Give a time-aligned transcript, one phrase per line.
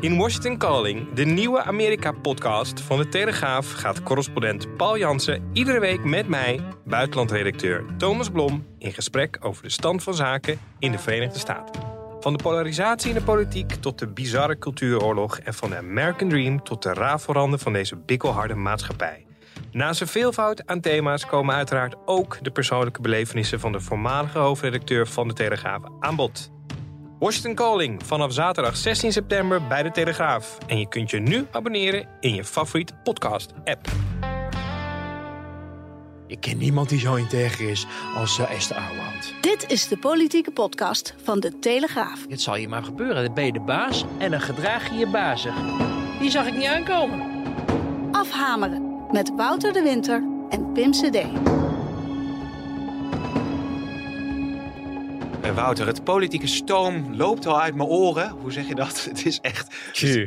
[0.00, 6.04] In Washington Calling, de nieuwe Amerika-podcast van de Telegraaf, gaat correspondent Paul Jansen iedere week
[6.04, 11.38] met mij, buitenlandredacteur Thomas Blom, in gesprek over de stand van zaken in de Verenigde
[11.38, 11.82] Staten.
[12.20, 16.62] Van de polarisatie in de politiek tot de bizarre cultuuroorlog en van de American Dream
[16.62, 19.26] tot de rafelranden van deze bikkelharde maatschappij.
[19.72, 25.06] Naast een veelvoud aan thema's komen uiteraard ook de persoonlijke belevenissen van de voormalige hoofdredacteur
[25.06, 26.54] van de Telegraaf aan bod.
[27.18, 30.58] Washington Calling vanaf zaterdag 16 september bij de Telegraaf.
[30.66, 33.88] En je kunt je nu abonneren in je favoriete podcast-app.
[36.26, 37.86] Ik ken niemand die zo integer is
[38.16, 39.34] als uh, Esther Ouwehand.
[39.40, 42.24] Dit is de politieke podcast van de Telegraaf.
[42.28, 43.24] Het zal je maar gebeuren.
[43.24, 45.54] Dan ben je de baas en dan gedraag je je bazig.
[46.20, 47.44] Die zag ik niet aankomen.
[48.12, 51.16] Afhameren met Wouter de Winter en Pim CD.
[55.46, 58.30] Eh, Wouter, het politieke stoom loopt al uit mijn oren.
[58.30, 59.04] Hoe zeg je dat?
[59.08, 59.74] Het is echt.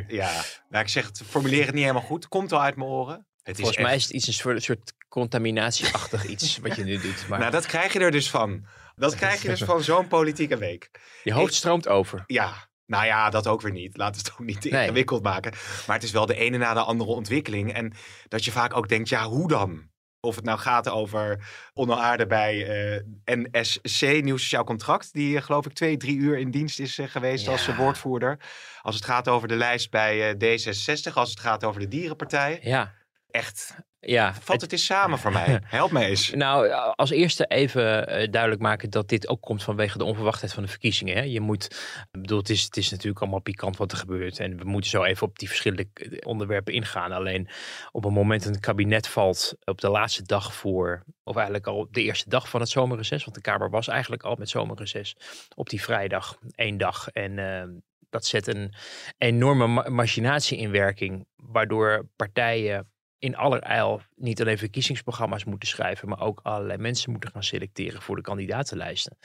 [0.08, 2.28] Ja, nou, ik zeg het, formuleer het niet helemaal goed.
[2.28, 3.26] Komt al uit mijn oren.
[3.42, 6.84] Het Volgens is mij echt- is het iets een soort, soort contaminatieachtig iets wat je
[6.84, 7.28] nu doet.
[7.28, 8.66] Maar Nou, dat krijg je er dus van.
[8.96, 10.90] Dat krijg je dus van zo'n politieke week.
[11.24, 12.24] je hoofd stroomt over.
[12.26, 13.96] Ja, nou ja, dat ook weer niet.
[13.96, 14.82] Laat het ook niet te Nee.
[14.82, 15.52] ingewikkeld maken.
[15.86, 17.72] Maar het is wel de ene na de andere ontwikkeling.
[17.72, 17.92] En
[18.28, 19.88] dat je vaak ook denkt, ja, hoe dan?
[20.20, 25.12] Of het nou gaat over onaarde bij eh, NSC, Nieuw Sociaal Contract.
[25.12, 27.50] Die eh, geloof ik twee, drie uur in dienst is eh, geweest Ja.
[27.52, 28.38] als woordvoerder.
[28.82, 31.12] Als het gaat over de lijst bij eh, D66.
[31.14, 32.58] Als het gaat over de dierenpartij.
[32.62, 32.92] Ja,
[33.30, 34.34] Echt, ja.
[34.34, 35.60] vat het eens samen voor mij.
[35.64, 36.30] Help me eens.
[36.30, 40.62] Nou, als eerste even eh, duidelijk maken dat dit ook komt vanwege de onverwachtheid van
[40.62, 41.16] de verkiezingen.
[41.16, 41.22] Hè?
[41.22, 41.64] Je moet,
[42.12, 44.38] ik bedoel, het is, het is natuurlijk allemaal pikant wat er gebeurt.
[44.38, 47.12] En we moeten zo even op die verschillende eh, onderwerpen ingaan.
[47.12, 47.48] Alleen
[47.92, 51.88] op het moment dat het kabinet valt op de laatste dag voor, of eigenlijk al
[51.90, 53.24] de eerste dag van het zomerreces.
[53.24, 55.16] Want de Kamer was eigenlijk al met zomerreces
[55.54, 57.08] op die vrijdag, één dag.
[57.08, 57.68] En eh,
[58.10, 58.74] dat zet een
[59.18, 62.89] enorme ma- machinatie in werking, waardoor partijen
[63.20, 68.16] in allerijl niet alleen verkiezingsprogramma's moeten schrijven, maar ook allerlei mensen moeten gaan selecteren voor
[68.16, 69.16] de kandidatenlijsten.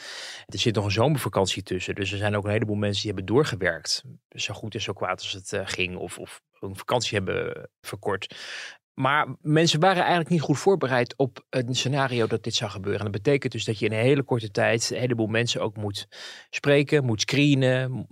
[0.46, 3.34] Er zit nog een zomervakantie tussen, dus er zijn ook een heleboel mensen die hebben
[3.36, 7.70] doorgewerkt, zo goed en zo kwaad als het eh, ging, of, of een vakantie hebben
[7.82, 8.36] verkort.
[8.96, 13.06] Maar mensen waren eigenlijk niet goed voorbereid op een scenario dat dit zou gebeuren.
[13.06, 15.78] En dat betekent dus dat je in een hele korte tijd een heleboel mensen ook
[15.78, 16.08] moet
[16.50, 18.08] spreken, moet screenen,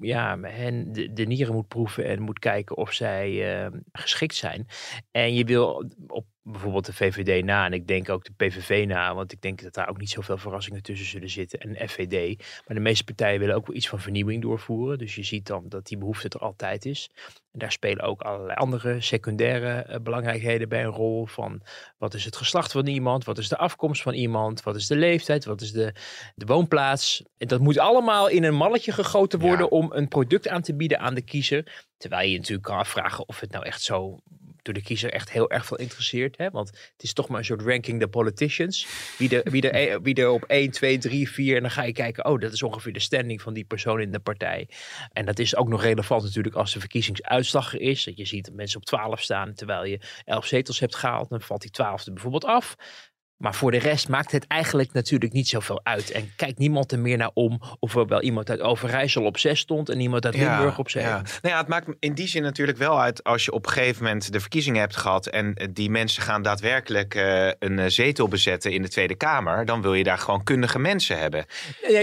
[0.00, 4.66] ja, hen de, nieren moet proeven en moet kijken of zij eh, geschikt zijn.
[5.10, 9.14] En je wil op bijvoorbeeld de VVD na, en ik denk ook de PVV na,
[9.14, 12.38] want ik denk dat daar ook niet zoveel verrassingen tussen zullen zitten, en FVD.
[12.66, 14.98] Maar de meeste partijen willen ook wel iets van vernieuwing doorvoeren.
[14.98, 17.10] Dus je ziet dan dat die behoefte er altijd is.
[17.52, 21.26] En daar spelen ook allerlei andere secundaire eh, belangrijkheden bij een rol.
[21.26, 21.62] Van
[21.98, 24.96] wat is het geslacht van iemand, wat is de afkomst van iemand, wat is de
[24.96, 25.94] leeftijd, wat is de,
[26.34, 27.22] de woonplaats.
[27.38, 29.76] En dat moet allemaal in een malletje gegoten worden Ja.
[29.76, 31.86] om een product aan te bieden aan de kiezer.
[31.96, 34.18] Terwijl je je natuurlijk kan afvragen of het nou echt zo
[34.62, 36.36] door de kiezer echt heel erg veel interesseert.
[36.36, 36.50] Hè?
[36.50, 38.86] Want het is toch maar een soort ranking the politicians.
[39.18, 41.56] Wie er, wie er, wie er op 1, 2, 3, 4.
[41.56, 44.12] En dan ga je kijken, oh, dat is ongeveer de standing van die persoon in
[44.12, 44.68] de partij.
[45.12, 48.04] En dat is ook nog relevant natuurlijk als de verkiezingsuitslag er is.
[48.04, 51.28] Dat je ziet dat mensen op 12 staan, terwijl je 11 zetels hebt gehaald.
[51.28, 52.76] Dan valt die twaalfde bijvoorbeeld af.
[53.42, 56.10] Maar voor de rest maakt het eigenlijk natuurlijk niet zoveel uit.
[56.10, 57.60] En kijkt niemand er meer naar om.
[57.78, 61.02] Of er wel iemand uit Overijssel op 6 stond en iemand uit Limburg op zes.
[61.02, 61.12] Ja.
[61.12, 64.04] Nou ja, het maakt in die zin natuurlijk wel uit als je op een gegeven
[64.04, 65.26] moment de verkiezingen hebt gehad.
[65.26, 69.64] en eh, die mensen gaan daadwerkelijk eh, een eh, zetel bezetten in de Tweede Kamer.
[69.64, 71.44] dan wil je daar gewoon kundige mensen hebben.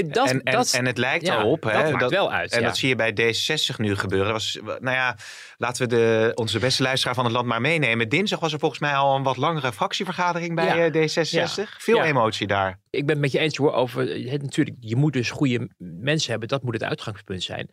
[0.08, 1.62] Dat, en, dat, en het lijkt erop.
[1.62, 2.52] Dat, maakt dat, wel uit.
[2.52, 4.34] En dat zie je bij D60 nu gebeuren.
[4.34, 5.16] Was, nou ja,
[5.58, 8.10] laten we de, onze beste luisteraar van het land maar meenemen.
[8.10, 11.29] Dinsdag was er volgens mij al een wat langere fractievergadering bij D60.
[11.30, 11.56] D66.
[11.56, 11.66] Ja.
[11.78, 12.80] Veel emotie daar.
[12.90, 14.02] ik ben het met je eens hoor over
[14.32, 17.70] het, natuurlijk, je moet dus goede mensen hebben, dat moet het uitgangspunt zijn.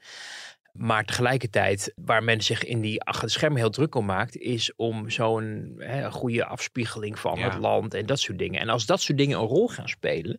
[0.72, 4.74] Maar tegelijkertijd, waar men zich in die achter de schermen heel druk om maakt, is
[4.74, 5.80] om zo'n
[6.10, 7.44] goede afspiegeling van Ja.
[7.50, 8.60] het land en dat soort dingen.
[8.60, 10.38] En als dat soort dingen een rol gaan spelen,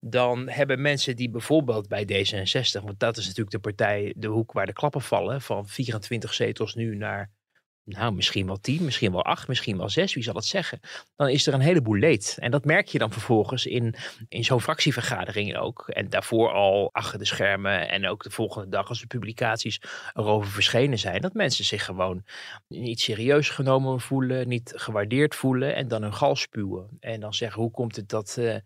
[0.00, 4.52] dan hebben mensen die bijvoorbeeld bij D66, want dat is natuurlijk de partij, de hoek
[4.52, 7.30] waar de klappen vallen, van 24 zetels nu naar
[7.88, 10.80] nou, misschien wel tien, misschien wel acht, misschien wel zes, wie zal het zeggen?
[11.16, 12.36] Dan is er een heleboel leed.
[12.40, 13.94] En dat merk je dan vervolgens in,
[14.28, 15.88] in zo'n fractievergadering ook.
[15.88, 19.80] En daarvoor al achter de schermen en ook de volgende dag als de publicaties
[20.14, 21.20] erover verschenen zijn.
[21.20, 22.24] Dat mensen zich gewoon
[22.68, 26.88] niet serieus genomen voelen, niet gewaardeerd voelen en dan hun gal spuwen.
[27.00, 28.56] En dan zeggen, hoe komt het dat eh,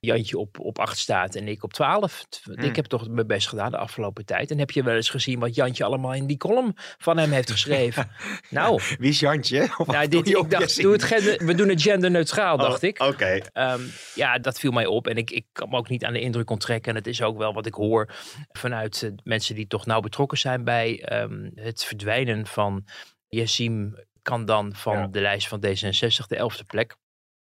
[0.00, 2.24] Jantje op, op acht staat en ik op twaalf?
[2.42, 2.54] Hmm.
[2.54, 4.50] Ik heb toch mijn best gedaan de afgelopen tijd.
[4.50, 7.50] En heb je wel eens gezien wat Jantje allemaal in die column van hem heeft
[7.50, 8.10] geschreven?
[8.50, 9.62] nou, Wie is Jantje?
[9.78, 13.00] Of nou dit, ik dacht, doe het gender, we doen het genderneutraal, Oh, dacht ik.
[13.00, 13.40] Oké.
[13.52, 13.80] Ehm,
[14.14, 15.06] ja, dat viel mij op.
[15.06, 16.90] En ik, ik kan me ook niet aan de indruk onttrekken.
[16.90, 18.08] En het is ook wel wat ik hoor
[18.52, 22.84] vanuit eh, mensen die toch nauw betrokken zijn bij ehm, het verdwijnen van
[23.28, 25.06] Yassim kan dan van Ja.
[25.06, 26.96] de lijst van D66 de elfde plek.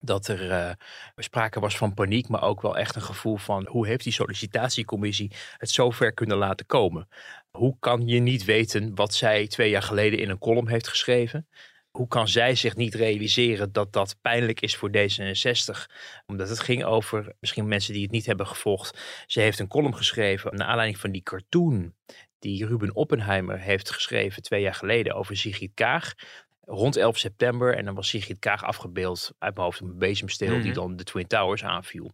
[0.01, 0.71] Dat er eh,
[1.15, 5.31] sprake was van paniek, maar ook wel echt een gevoel van hoe heeft die sollicitatiecommissie
[5.57, 7.07] het zover kunnen laten komen?
[7.51, 11.47] Hoe kan je niet weten wat zij twee jaar geleden in een column heeft geschreven?
[11.91, 15.85] Hoe kan zij zich niet realiseren dat dat pijnlijk is voor D66?
[16.25, 19.23] Omdat het ging over, misschien mensen die het niet hebben gevolgd.
[19.27, 21.93] Ze heeft een column geschreven naar aanleiding van die cartoon
[22.39, 26.13] die Ruben Oppenheimer heeft geschreven twee jaar geleden over Sigrid Kaag.
[26.61, 27.75] Rond 11 september.
[27.75, 30.73] En dan was Sigrid Kaag afgebeeld uit mijn hoofd een bezemsteel die Mhm.
[30.73, 32.11] dan de Twin Towers aanviel.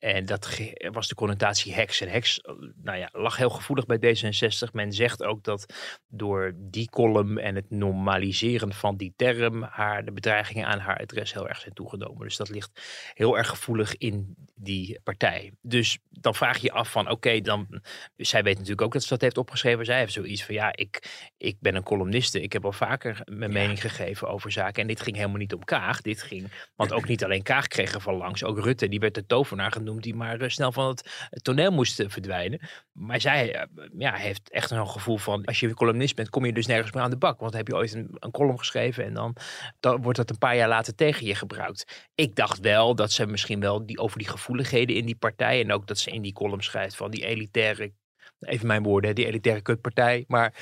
[0.00, 0.60] En dat
[0.92, 2.00] was de connotatie heks.
[2.00, 4.72] En heks eh, nou ja, lag heel gevoelig bij D66.
[4.72, 5.74] Men zegt ook dat
[6.08, 9.62] door die column en het normaliseren van die term...
[9.62, 12.26] haar de bedreigingen aan haar adres heel erg zijn toegenomen.
[12.26, 12.80] Dus dat ligt
[13.14, 15.52] heel erg gevoelig in die partij.
[15.62, 17.82] Dus dan vraag je je af van oké, dan...
[18.16, 19.84] Zij weet natuurlijk ook dat ze dat heeft opgeschreven.
[19.84, 22.42] Zij heeft zoiets van ja, ik, ik ben een columniste.
[22.42, 24.82] Ik heb al vaker mijn mening gegeven over zaken.
[24.82, 26.00] En dit ging helemaal niet om Kaag.
[26.00, 28.44] Dit ging, want ook niet alleen Kaag kreeg er van langs.
[28.44, 29.88] Ook Rutte, die werd de tovenaar genoemd.
[29.98, 30.98] Die maar eh, snel van
[31.30, 32.60] het toneel moest eh, verdwijnen.
[32.92, 33.66] Maar zij eh,
[33.98, 35.44] ja, heeft echt een gevoel van...
[35.44, 37.40] Als je columnist bent, kom je dus nergens meer aan de bak.
[37.40, 39.04] Want heb je ooit een, een column geschreven...
[39.04, 39.36] en dan,
[39.80, 42.08] dan wordt dat een paar jaar later tegen je gebruikt.
[42.14, 45.60] Ik dacht wel dat ze misschien wel die, over die gevoeligheden in die partij...
[45.60, 47.92] en ook dat ze in die column schrijft van die elitaire...
[48.40, 50.24] Even mijn woorden, die elitaire kutpartij.
[50.28, 50.54] Maar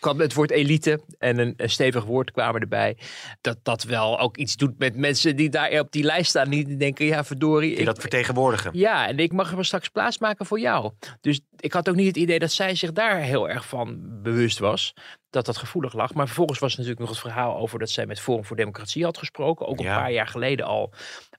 [0.00, 2.96] kwam het woord elite en een, een stevig woord kwamen erbij.
[3.40, 6.50] Dat dat wel ook iets doet met mensen die daar op die lijst staan.
[6.50, 7.70] Die denken, ja verdorie.
[7.70, 8.70] Die ik- dat vertegenwoordigen.
[8.74, 10.92] ja, en ik mag er straks plaatsmaken voor jou.
[11.20, 14.58] Dus ik had ook niet het idee dat zij zich daar heel erg van bewust
[14.58, 14.94] was.
[15.30, 16.14] Dat dat gevoelig lag.
[16.14, 19.18] Maar vervolgens was natuurlijk nog het verhaal over dat zij met Forum voor Democratie had
[19.18, 19.66] gesproken.
[19.66, 19.98] Ook een Ja.
[19.98, 20.92] paar jaar geleden al.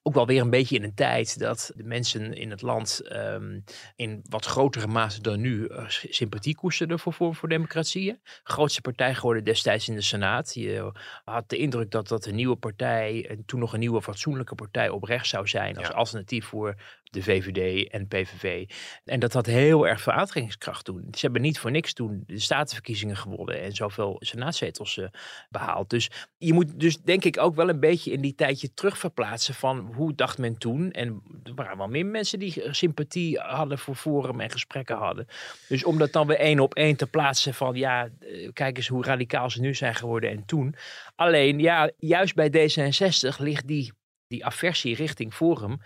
[0.04, 3.60] Ook wel weer een beetje in een tijd dat de mensen in het land ehm,
[3.96, 8.10] in wat grotere mate dan nu eh, sympathie koesterden voor voor Democratie.
[8.10, 8.16] hè.
[8.44, 10.54] Grootste partij geworden destijds in de Senaat.
[10.54, 10.92] Je
[11.24, 14.90] had de indruk dat dat een nieuwe partij, en toen nog een nieuwe fatsoenlijke partij
[14.90, 15.94] op rechts zou zijn als Ja.
[15.94, 18.70] alternatief voor de VVD en PVV.
[19.06, 21.08] En dat had heel erg veel aantrekkingskracht toen.
[21.12, 25.08] Ze hebben niet voor niks toen de statenverkiezingen gewonnen en zoveel senaatzetels eh,
[25.50, 25.90] behaald.
[25.90, 29.89] Dus je moet dus denk ik ook wel een beetje in die tijdje terugverplaatsen van
[29.94, 30.92] hoe dacht men toen.
[30.92, 35.28] En er waren wel meer mensen die sympathie hadden voor Forum en gesprekken hadden.
[35.68, 38.88] Dus om dat dan weer één op één te plaatsen van ja, eh, kijk eens
[38.88, 40.76] hoe radicaal ze nu zijn geworden en toen.
[41.16, 43.94] Alleen ja, juist bij D66 ligt die,
[44.28, 45.80] die aversie richting Forum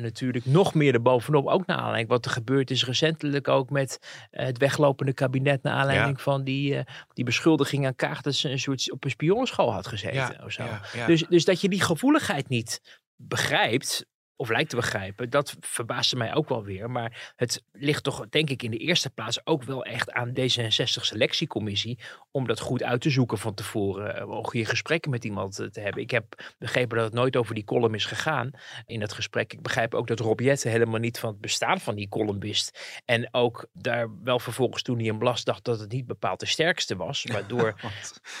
[0.00, 1.46] natuurlijk nog meer erbovenop.
[1.46, 3.98] Ook naar aanleiding wat er gebeurd is recentelijk ook met
[4.30, 5.62] eh, het weglopende kabinet.
[5.62, 9.10] Naar aanleiding van die, eh, die beschuldiging aan Kaag dat ze een soort op een
[9.10, 10.44] spionnenschool had gezeten.
[10.44, 10.64] of zo.
[10.92, 11.06] ja.
[11.06, 12.80] Dus, dus dat je die gevoeligheid niet
[13.28, 14.06] begrijpt,
[14.36, 16.90] of lijkt te begrijpen, dat verbaasde mij ook wel weer.
[16.90, 21.00] Maar het ligt toch, denk ik, in de eerste plaats ook wel echt aan D66
[21.00, 21.98] selectiecommissie.
[22.30, 24.16] Om dat goed uit te zoeken van tevoren.
[24.16, 26.02] eh, Ook je gesprekken met iemand eh, te hebben.
[26.02, 28.50] Ik heb begrepen dat het nooit over die column is gegaan
[28.86, 29.52] in dat gesprek.
[29.52, 33.00] Ik begrijp ook dat Rob Jetten helemaal niet van het bestaan van die column wist.
[33.04, 36.46] En ook daar wel vervolgens toen hij hem las, dacht dat het niet bepaald de
[36.46, 37.24] sterkste was.
[37.32, 37.80] Waardoor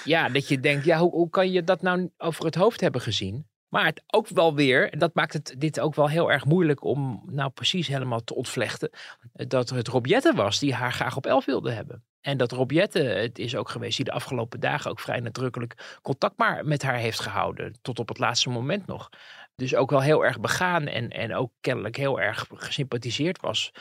[0.04, 3.00] ja, dat je denkt, ja, hoe, hoe kan je dat nou over het hoofd hebben
[3.00, 3.48] gezien?
[3.70, 6.84] Maar het ook wel weer, en dat maakt het dit ook wel heel erg moeilijk
[6.84, 8.90] om nou precies helemaal te ontvlechten,
[9.32, 12.04] dat het Rob Jetten was die haar graag op elf wilde hebben.
[12.20, 15.98] En dat Rob Jetten het is ook geweest die de afgelopen dagen ook vrij nadrukkelijk
[16.02, 17.78] contact maar met haar heeft gehouden.
[17.82, 19.08] Tot op het laatste moment nog.
[19.56, 23.72] Dus ook wel heel erg begaan en, en ook kennelijk heel erg gesympathiseerd was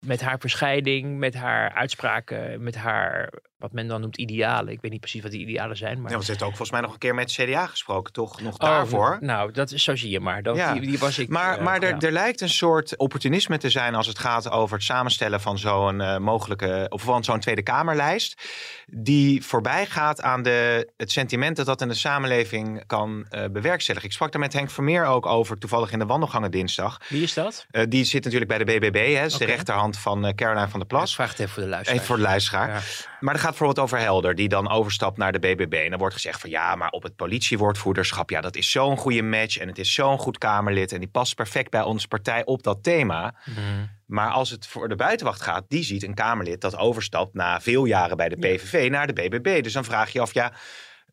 [0.00, 4.72] met haar verscheiding, met haar uitspraken, met haar, wat men dan noemt idealen.
[4.72, 6.06] Ik weet niet precies wat die idealen zijn, maar...
[6.06, 8.40] Ja, want ze heeft ook volgens mij nog een keer met CDA gesproken, toch?
[8.40, 9.18] Nog Oh, daarvoor.
[9.20, 10.42] Nou, dat is, zo zie je maar.
[10.42, 10.72] Dat, Ja.
[10.72, 11.28] die, die was ik...
[11.28, 11.98] Maar, eh, maar er, ja.
[11.98, 16.00] er lijkt een soort opportunisme te zijn als het gaat over het samenstellen van zo'n
[16.00, 18.42] eh, mogelijke, of van zo'n Tweede Kamerlijst.
[18.86, 24.08] Die voorbij gaat aan de, het sentiment dat dat in de samenleving kan eh, bewerkstelligen.
[24.08, 27.00] Ik sprak daar met Henk Vermeer ook over, toevallig in de wandelgangen dinsdag.
[27.08, 27.66] Wie is dat?
[27.88, 30.88] Die zit natuurlijk bij de BBB, hè, is de rechterhand van eh, Caroline van der
[30.88, 31.14] Ik Plas.
[31.14, 31.94] vraag het even voor de luisteraar.
[31.96, 32.68] Even voor de luisteraar.
[32.68, 32.80] Ja.
[33.20, 35.72] Maar er gaat bijvoorbeeld over Helder, die dan overstapt naar de BBB.
[35.72, 39.22] En dan wordt gezegd van ja, maar op het politiewoordvoerderschap, ja, dat is zo'n goede
[39.22, 39.58] match.
[39.58, 40.92] En het is zo'n goed Kamerlid.
[40.92, 43.34] En die past perfect bij onze partij op dat thema.
[43.44, 43.58] Mhm.
[44.06, 47.84] Maar als het voor de buitenwacht gaat, die ziet een Kamerlid dat overstapt na veel
[47.84, 49.62] jaren bij de PVV naar de BBB.
[49.62, 50.52] Dus dan vraag je af, ja,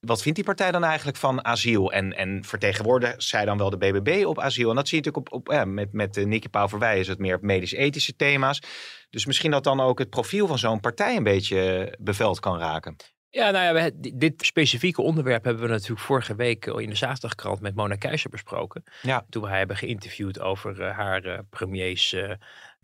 [0.06, 1.92] wat vindt die partij dan eigenlijk van asiel?
[1.92, 4.70] En, en vertegenwoordigt zij dan wel de BBB op asiel?
[4.70, 7.20] En dat zie je natuurlijk op, op ja, met, met uh, Nicky Pauverwij is het
[7.20, 8.62] meer op medisch-ethische thema's.
[9.10, 12.96] Dus misschien dat dan ook het profiel van zo'n partij een beetje beveld kan raken.
[13.30, 17.62] Ja, nou ja, we, dit specifieke onderwerp hebben we natuurlijk vorige week in de zaterdagkrant
[17.62, 18.84] met Mona Keizer besproken.
[19.02, 19.26] Ja.
[19.30, 22.16] Toen we haar hebben geïnterviewd over haar premiers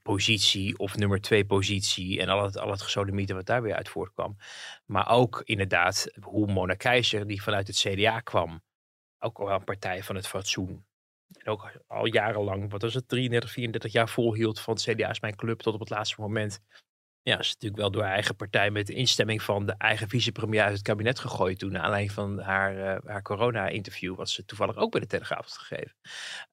[0.02, 3.90] positie of nummer twee positie en al het, al het gesodemieten wat daar weer uit
[3.90, 4.38] voortkwam.
[4.86, 8.62] Maar ook inderdaad hoe Mona Keizer, die vanuit het CDA kwam,
[9.20, 10.86] ook wel een partij van het fatsoen.
[11.38, 15.20] En ook al jarenlang, wat was het, 33, 34 jaar volhield van het CDA is
[15.20, 16.62] mijn club tot op het laatste moment.
[17.24, 20.62] Ja, is natuurlijk wel door haar eigen partij met de instemming van de eigen vicepremier
[20.62, 21.72] uit het kabinet gegooid toen.
[21.72, 25.96] Naar aanleiding van haar, uh, haar corona-interview, wat ze toevallig ook bij de Telegraaf gegeven.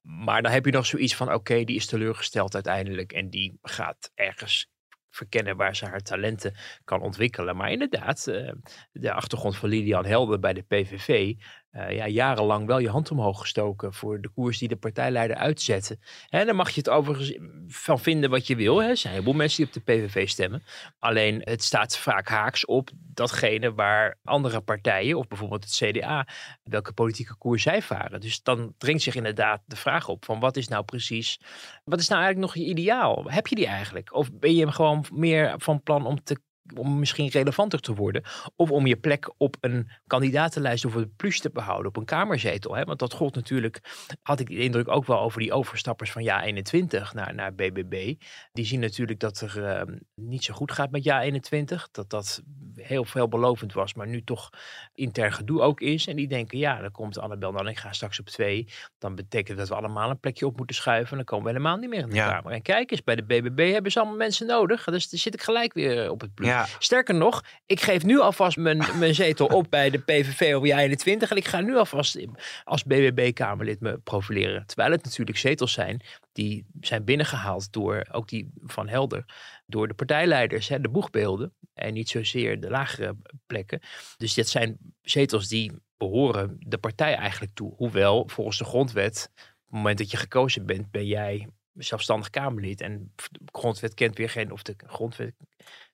[0.01, 3.11] Maar dan heb je nog zoiets van, oké, die is teleurgesteld uiteindelijk.
[3.11, 4.69] En die gaat ergens
[5.09, 7.55] verkennen waar ze haar talenten kan ontwikkelen.
[7.55, 8.51] Maar inderdaad, uh,
[8.91, 11.33] de achtergrond van Lilian Helder bij de PVV.
[11.77, 15.99] Uh, ja, jarenlang wel je hand omhoog gestoken voor de koers die de partijleider uitzetten.
[16.29, 18.81] En daar mag je het overigens van vinden wat je wil.
[18.81, 18.87] Hè.
[18.87, 20.63] Er zijn een heleboel mensen die op de PVV stemmen.
[20.99, 26.27] Alleen het staat vaak haaks op datgene waar andere partijen, of bijvoorbeeld het CDA,
[26.63, 28.19] welke politieke koers zij varen.
[28.19, 31.39] Dus dan dringt zich inderdaad de vraag op van wat is nou precies,
[31.83, 33.23] wat is nou eigenlijk nog je ideaal?
[33.27, 34.13] Heb je die eigenlijk?
[34.13, 36.37] Of ben je gewoon meer van plan om te
[36.75, 38.23] om misschien relevanter te worden.
[38.55, 42.75] Of om je plek op een kandidatenlijst of een plus te behouden op een kamerzetel.
[42.75, 42.83] Hè?
[42.83, 43.79] Want dat gold natuurlijk,
[44.21, 48.13] had ik de indruk ook wel over die overstappers van Ja 21 naar, naar BBB.
[48.53, 51.89] Die zien natuurlijk dat er uh, niet zo goed gaat met Ja 21.
[51.91, 52.43] Dat dat
[52.75, 54.49] heel veelbelovend was, maar nu toch
[54.93, 56.07] intern gedoe ook is.
[56.07, 58.67] En die denken, ja, dan komt Annabel dan ik ga straks op twee.
[58.97, 61.11] Dan betekent dat we allemaal een plekje op moeten schuiven.
[61.11, 62.29] En dan komen we helemaal niet meer in de Ja.
[62.29, 62.51] Kamer.
[62.51, 64.83] En kijk eens, bij de BBB hebben ze allemaal mensen nodig.
[64.83, 66.47] Dus dan zit ik gelijk weer op het plus.
[66.47, 66.56] Ja.
[66.65, 70.79] Sterker nog, ik geef nu alvast mijn, mijn zetel op bij de PVV op jaar
[70.79, 71.31] 21.
[71.31, 72.19] En ik ga nu alvast
[72.63, 74.65] als BBB-Kamerlid me profileren.
[74.65, 79.25] Terwijl het natuurlijk zetels zijn die zijn binnengehaald door, ook die van Helder,
[79.65, 81.53] door de partijleiders, hè, de boegbeelden.
[81.73, 83.79] En niet zozeer de lagere plekken.
[84.17, 87.73] Dus dit zijn zetels die behoren de partij eigenlijk toe.
[87.75, 92.81] Hoewel, volgens de grondwet, op het moment dat je gekozen bent, ben jij zelfstandig Kamerlid.
[92.81, 95.33] En de grondwet kent weer geen, of de grondwet,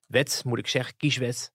[0.06, 1.52] wet moet ik zeggen, kieswet.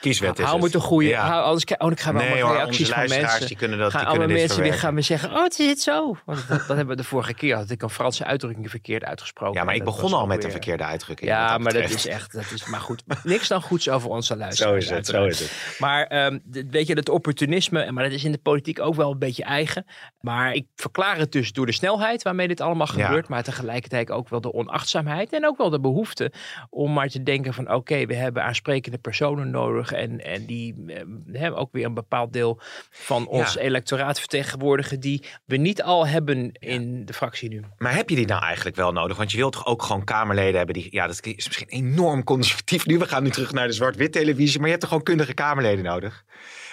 [0.00, 0.72] Kieswet is Hou het.
[0.72, 1.08] te goede.
[1.08, 1.26] Ja.
[1.26, 3.46] Hou, anders, oh, ik ga wel Nee reacties van mensen.
[3.46, 5.82] die kunnen dat gaan die alle kunnen mensen weer gaan me zeggen, oh, het is
[5.82, 6.16] zo.
[6.24, 9.58] Want dat, dat hebben we de vorige keer, had ik een Franse uitdrukking verkeerd uitgesproken.
[9.58, 11.30] Ja, maar ik begon al met de weer- verkeerde uitdrukking.
[11.30, 13.02] Ja, maar dat is echt, dat is maar goed.
[13.24, 14.84] Niks dan goeds over onze Zo luisteraars.
[14.84, 15.76] is het, zo is het.
[15.78, 16.38] Maar ehm,
[16.70, 19.86] weet je, dat opportunisme, maar dat is in de politiek ook wel een beetje eigen.
[20.20, 23.04] Maar ik verklaar het dus door de snelheid waarmee dit allemaal Ja.
[23.06, 23.28] gebeurt.
[23.28, 26.32] Maar tegelijkertijd ook wel de onachtzaamheid en ook wel de behoefte
[26.70, 29.89] om maar te denken van oké, we hebben aansprekende personen nodig.
[29.92, 30.84] En, en die
[31.32, 33.60] hè, ook weer een bepaald deel van ons Ja.
[33.60, 37.64] electoraat vertegenwoordigen die we niet al hebben in de fractie nu.
[37.78, 39.16] Maar heb je die nou eigenlijk wel nodig?
[39.16, 40.88] Want je wilt toch ook gewoon Kamerleden hebben die...
[40.90, 42.98] Ja, dat is misschien enorm conservatief nu.
[42.98, 44.56] We gaan nu terug naar de zwart-wit televisie.
[44.56, 46.24] Maar je hebt toch gewoon kundige Kamerleden nodig?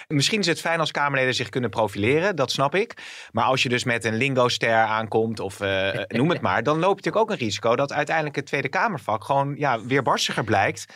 [0.06, 2.94] En Misschien is het fijn als Kamerleden zich kunnen profileren, dat snap ik.
[3.32, 6.62] Maar als je dus met een lingo-ster aankomt, of eh, noem het maar...
[6.62, 9.24] dan loop je natuurlijk ook een risico dat uiteindelijk het Tweede Kamervak...
[9.24, 10.86] gewoon ja, weerbarstiger blijkt.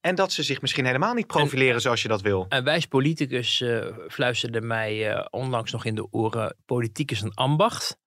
[0.00, 2.46] En dat ze zich misschien helemaal niet profileren zoals je dat wil.
[2.48, 7.34] Een wijs politicus eh, fluisterde mij eh, onlangs nog in de oren: politiek is een
[7.34, 7.98] ambacht.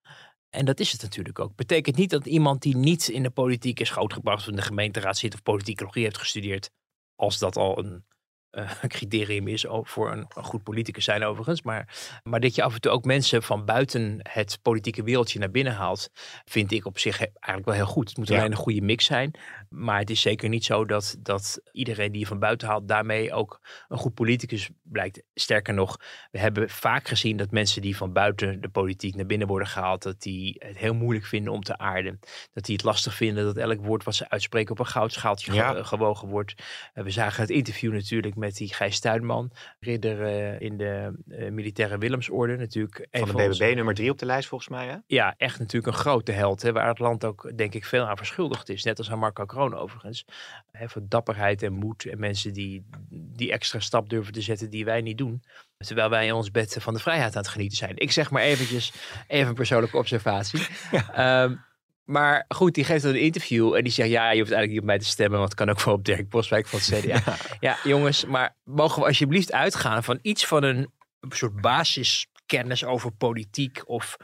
[0.49, 1.55] En dat is het natuurlijk ook.
[1.55, 5.17] Betekent niet dat iemand die niet in de politiek is grootgebracht, of in de gemeenteraad
[5.17, 6.69] zit of politicologie heeft gestudeerd,
[7.15, 8.05] als dat al een
[8.49, 11.61] eh, criterium is voor een, een goed politicus zijn overigens.
[11.61, 15.51] Maar, maar dat je af en toe ook mensen van buiten het politieke wereldje naar
[15.51, 16.09] binnen haalt,
[16.45, 18.07] vind ik op zich he- eigenlijk wel heel goed.
[18.09, 18.37] Het moet Ja.
[18.37, 19.31] alleen een goede mix zijn.
[19.75, 23.33] Maar het is zeker niet zo dat, dat iedereen die je van buiten haalt, daarmee
[23.33, 25.23] ook een goed politicus blijkt.
[25.33, 25.99] Sterker nog,
[26.31, 30.03] we hebben vaak gezien dat mensen die van buiten de politiek naar binnen worden gehaald,
[30.03, 32.19] dat die het heel moeilijk vinden om te aarden.
[32.53, 35.83] Dat die het lastig vinden dat elk woord wat ze uitspreken op een goudschaaltje Ja.
[35.83, 36.53] gewogen wordt.
[36.93, 41.51] Eh, we zagen het interview natuurlijk met die Gijs Tuinman, ridder eh, in de eh,
[41.51, 42.55] militaire Willemsorde.
[42.57, 44.95] Natuurlijk Van de onze- BBB nummer drie op de lijst volgens mij, hè?
[45.07, 46.61] ja, echt natuurlijk een grote held.
[46.61, 48.83] Hè, waar het land ook, denk ik, veel aan verschuldigd is.
[48.83, 50.25] Net als aan Marco Kroon overigens.
[50.71, 52.05] Hè, voor dapperheid en moed.
[52.05, 55.43] En mensen die die extra stap durven te zetten die wij niet doen.
[55.77, 57.97] Terwijl wij in ons bed van de vrijheid aan het genieten zijn.
[57.97, 58.93] Ik zeg maar eventjes,
[59.27, 60.67] even een persoonlijke observatie.
[61.13, 61.55] Ehm,
[62.03, 64.09] maar goed, die geeft dan een interview en die zegt...
[64.09, 65.39] ja, je hoeft eigenlijk niet op mij te stemmen...
[65.39, 67.35] want het kan ook wel op Dirk Boswijk van het CDA.
[67.59, 73.11] Ja, jongens, maar mogen we alsjeblieft uitgaan van iets van een, een soort basiskennis over
[73.11, 74.17] politiek of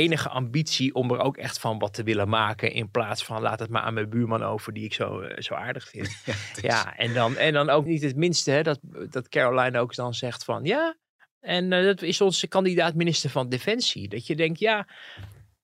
[0.00, 3.60] enige ambitie om er ook echt van wat te willen maken in plaats van laat
[3.60, 6.16] het maar aan mijn buurman over die ik zo, eh, zo aardig vind.
[6.62, 8.78] Ja, en, dan, en dan ook niet het minste hè, dat,
[9.10, 10.96] dat Caroline ook dan zegt van ja,
[11.40, 14.08] en eh, dat is onze kandidaat minister van Defensie.
[14.08, 14.86] Dat je denkt ja,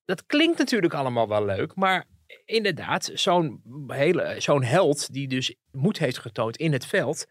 [0.05, 2.05] dat klinkt natuurlijk allemaal wel leuk, maar
[2.45, 7.27] inderdaad, zo'n hele zo'n held die dus moed heeft getoond in het veld,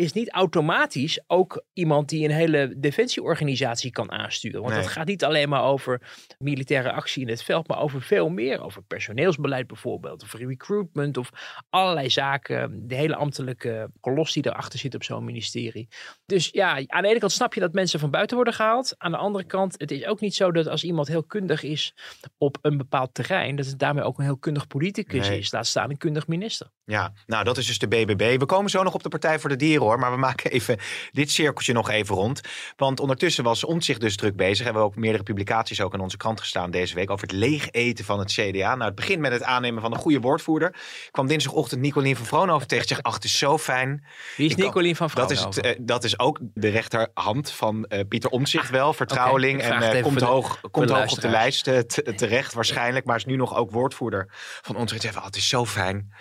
[0.00, 4.60] is niet automatisch ook iemand die een hele defensieorganisatie kan aansturen.
[4.60, 4.82] Want Nee.
[4.82, 6.00] het gaat niet alleen maar over
[6.38, 8.60] militaire actie in het veld, maar over veel meer.
[8.62, 11.30] Over personeelsbeleid bijvoorbeeld, of recruitment, of
[11.70, 12.88] allerlei zaken.
[12.88, 15.88] De hele ambtelijke kolos die erachter zit op zo'n ministerie.
[16.26, 18.94] Dus ja, aan de ene kant snap je dat mensen van buiten worden gehaald.
[18.98, 21.94] Aan de andere kant, het is ook niet zo dat als iemand heel kundig is
[22.38, 25.38] op een bepaald terrein, dat het daarmee ook een heel kundig politicus Nee.
[25.38, 25.52] is.
[25.52, 26.70] Laat staan een kundig minister.
[26.84, 28.38] Ja, nou dat is dus de BBB.
[28.38, 29.98] We komen zo nog op de Partij voor de Dieren hoor.
[29.98, 30.78] Maar we maken even
[31.12, 32.40] dit cirkeltje nog even rond.
[32.76, 34.64] Want ondertussen was Omtzigt dus druk bezig.
[34.64, 37.10] Hebben we ook meerdere publicaties ook in onze krant gestaan deze week.
[37.10, 38.74] Over het leeg eten van het CDA.
[38.74, 40.74] Nou het begint met het aannemen van een goede woordvoerder.
[41.10, 42.88] Kwam dinsdagochtend Nicolien van Vroonhoven tegen.
[42.88, 44.04] Zegt, ach het is zo fijn.
[44.36, 48.00] Wie is Nicolien van Dat is, het, eh, dat is ook de rechterhand van eh,
[48.08, 48.92] Pieter Omtzigt wel.
[48.92, 49.60] Vertrouweling.
[49.62, 53.06] Ah, en eh, even komt, hoog, de komt hoog op de lijst te- terecht waarschijnlijk.
[53.06, 54.28] Maar is nu nog ook woordvoerder
[54.62, 55.02] van Omtzigt.
[55.02, 56.12] Zegt, oh, het is zo fijn.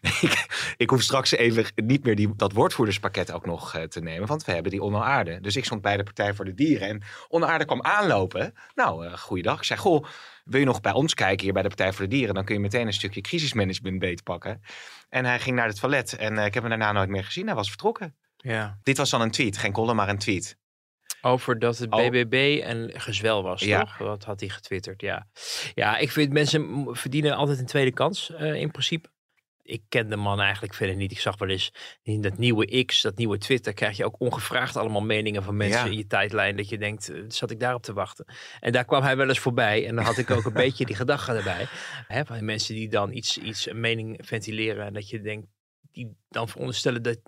[0.20, 4.28] ik, ik hoef straks even niet meer die, dat woordvoerderspakket ook nog eh, te nemen.
[4.28, 5.40] Want we hebben die Onno Aarde.
[5.40, 6.88] Dus ik stond bij de Partij voor de Dieren.
[6.88, 8.54] En Onno Aarde kwam aanlopen.
[8.74, 9.58] Nou, eh goeiedag.
[9.58, 10.04] Ik zei, goh,
[10.44, 12.34] wil je nog bij ons kijken hier bij de Partij voor de Dieren?
[12.34, 14.62] Dan kun je meteen een stukje crisismanagement beetpakken.
[15.08, 16.16] En hij ging naar het toilet.
[16.16, 17.46] En eh, ik heb hem daarna nooit meer gezien.
[17.46, 18.16] Hij was vertrokken.
[18.36, 18.78] Ja.
[18.82, 19.58] Dit was dan een tweet.
[19.58, 20.56] Geen column, maar een tweet.
[21.20, 22.08] Over dat het Oh.
[22.08, 23.80] BBB een gezwel was, Ja.
[23.80, 23.98] toch?
[23.98, 25.26] Wat had hij getwitterd, ja.
[25.74, 29.08] Ja, ik vind mensen verdienen altijd een tweede kans, in principe.
[29.68, 31.10] Ik ken de man eigenlijk verder niet.
[31.10, 31.72] Ik zag wel eens
[32.02, 35.84] in dat nieuwe X, dat nieuwe Twitter, krijg je ook ongevraagd allemaal meningen van mensen
[35.84, 35.90] Ja.
[35.90, 36.56] in je tijdlijn.
[36.56, 38.24] Dat je denkt, eh, zat ik daarop te wachten?
[38.60, 39.86] En daar kwam hij wel eens voorbij.
[39.86, 41.66] En dan had ik ook een beetje die gedachte erbij.
[42.06, 44.86] Hè, van mensen die dan iets, iets, een mening ventileren.
[44.86, 45.46] En dat je denkt,
[45.92, 47.18] die dan veronderstellen dat,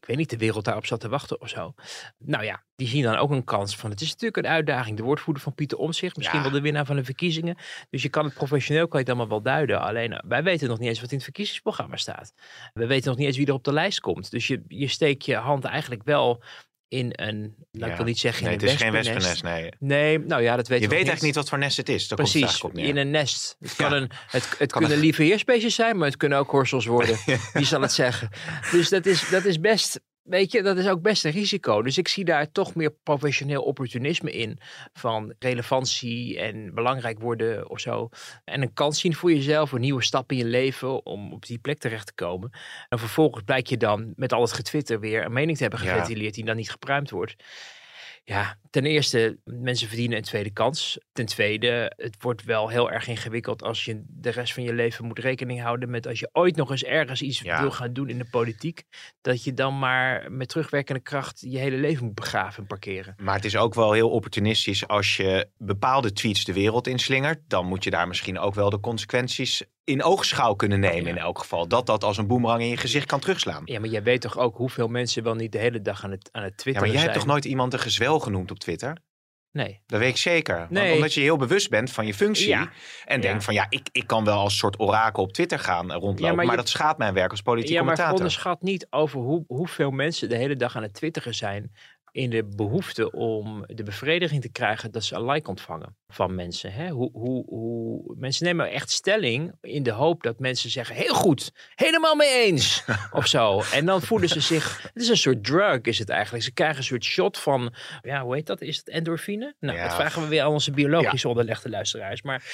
[0.00, 1.74] ik weet niet, de wereld daarop zat te wachten of zo.
[2.18, 3.90] Nou ja, die zien dan ook een kans van.
[3.90, 4.96] Het is natuurlijk een uitdaging.
[4.96, 6.44] De woordvoerder van Pieter Omtzigt, misschien Ja.
[6.44, 7.56] wel de winnaar van de verkiezingen.
[7.90, 9.80] Dus je kan het professioneel, kan je het allemaal wel duiden.
[9.80, 12.32] Alleen eh, wij weten nog niet eens wat in het verkiezingsprogramma staat.
[12.72, 14.30] We weten nog niet eens wie er op de lijst komt.
[14.30, 16.42] Dus je, je steekt je hand eigenlijk wel
[16.88, 17.86] in een, nou, Ja.
[17.86, 19.42] ik wil niet zeggen in Nee, een het is geen wespennest.
[19.42, 19.70] Nee.
[19.78, 22.08] Nee, nou ja, dat weet Je ik weet eigenlijk niet wat voor nest het is.
[22.08, 22.84] Daar komt het Precies, op neer.
[22.88, 23.56] in een nest.
[23.60, 23.96] Het, kan Ja.
[23.96, 27.16] een, het, het Kan kunnen een- lieve heersbeestjes zijn, maar het kunnen ook horsels worden.
[27.52, 28.28] Wie zal het zeggen?
[28.72, 31.82] Dus dat is, dat is best, weet je, dat is ook best een risico.
[31.82, 34.58] Dus ik zie daar toch meer professioneel opportunisme in.
[34.92, 38.08] Van relevantie en belangrijk worden of zo.
[38.44, 41.58] En een kans zien voor jezelf, een nieuwe stap in je leven om op die
[41.58, 42.50] plek terecht te komen.
[42.88, 45.90] En vervolgens blijkt je dan met al het getwitter weer een mening te hebben Ja.
[45.92, 47.36] geventileerd die dan niet gepruimd wordt.
[48.28, 50.98] Ja, ten eerste, mensen verdienen een tweede kans.
[51.12, 55.04] Ten tweede, het wordt wel heel erg ingewikkeld als je de rest van je leven
[55.04, 57.60] moet rekening houden met als je ooit nog eens ergens iets Ja.
[57.60, 58.82] wil gaan doen in de politiek,
[59.20, 63.14] dat je dan maar met terugwerkende kracht je hele leven moet begraven en parkeren.
[63.18, 67.38] Maar het is ook wel heel opportunistisch als je bepaalde tweets de wereld inslingert.
[67.46, 71.08] Dan moet je daar misschien ook wel de consequenties in oogschouw kunnen nemen Ja.
[71.10, 71.68] in elk geval.
[71.68, 73.62] Dat dat als een boemerang in je gezicht kan terugslaan.
[73.64, 76.28] Ja, maar jij weet toch ook hoeveel mensen wel niet de hele dag aan het,
[76.32, 77.10] aan het Ja, twitteren maar jij zijn?
[77.10, 78.96] hebt toch nooit iemand een gezwel genoemd op Twitter?
[79.52, 79.82] Nee.
[79.86, 80.66] Dat weet ik zeker.
[80.70, 80.94] Nee.
[80.94, 82.48] omdat je heel bewust bent van je functie.
[82.48, 82.70] Ja.
[83.04, 83.44] En denkt Ja.
[83.44, 86.24] van ja, ik, ik kan wel als soort orakel op Twitter gaan rondlopen.
[86.24, 88.16] Ja, maar maar je- dat schaadt mijn werk als politiek Ja, maar commentator.
[88.18, 91.72] onderschat niet over hoe, hoeveel mensen de hele dag aan het twitteren zijn
[92.12, 96.72] in de behoefte om de bevrediging te krijgen dat ze een like ontvangen van mensen.
[96.72, 96.88] Hè?
[96.88, 101.52] Hoe, hoe, hoe, mensen nemen echt stelling in de hoop dat mensen zeggen, heel goed,
[101.74, 103.62] helemaal mee eens, of zo.
[103.72, 106.44] En dan voelen ze zich, het is een soort drug is het eigenlijk.
[106.44, 108.60] Ze krijgen een soort shot van, ja, hoe heet dat?
[108.60, 109.54] Is het endorfine?
[109.60, 109.84] Nou, Ja.
[109.84, 112.22] dat vragen we weer aan onze biologische onderlegde luisteraars.
[112.22, 112.44] Maar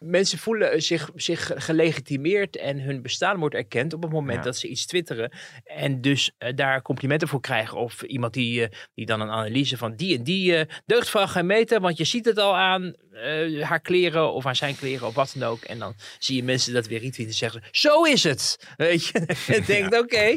[0.00, 4.44] mensen voelen zich, zich gelegitimeerd en hun bestaan wordt erkend op het moment Ja.
[4.44, 5.32] dat ze iets twitteren.
[5.64, 7.78] En dus eh, daar complimenten voor krijgen.
[7.78, 11.46] Of iemand die, eh, die dan een analyse van die en die eh deugdvrouw gaan
[11.46, 11.80] meten.
[11.80, 15.34] Want je ziet het al aan eh, haar kleren of aan zijn kleren of wat
[15.38, 15.62] dan ook.
[15.62, 17.62] En dan zie je mensen dat weer retweeten en zeggen.
[17.70, 18.68] Zo is het.
[18.76, 19.12] Weet je.
[19.54, 20.36] En denkt oké.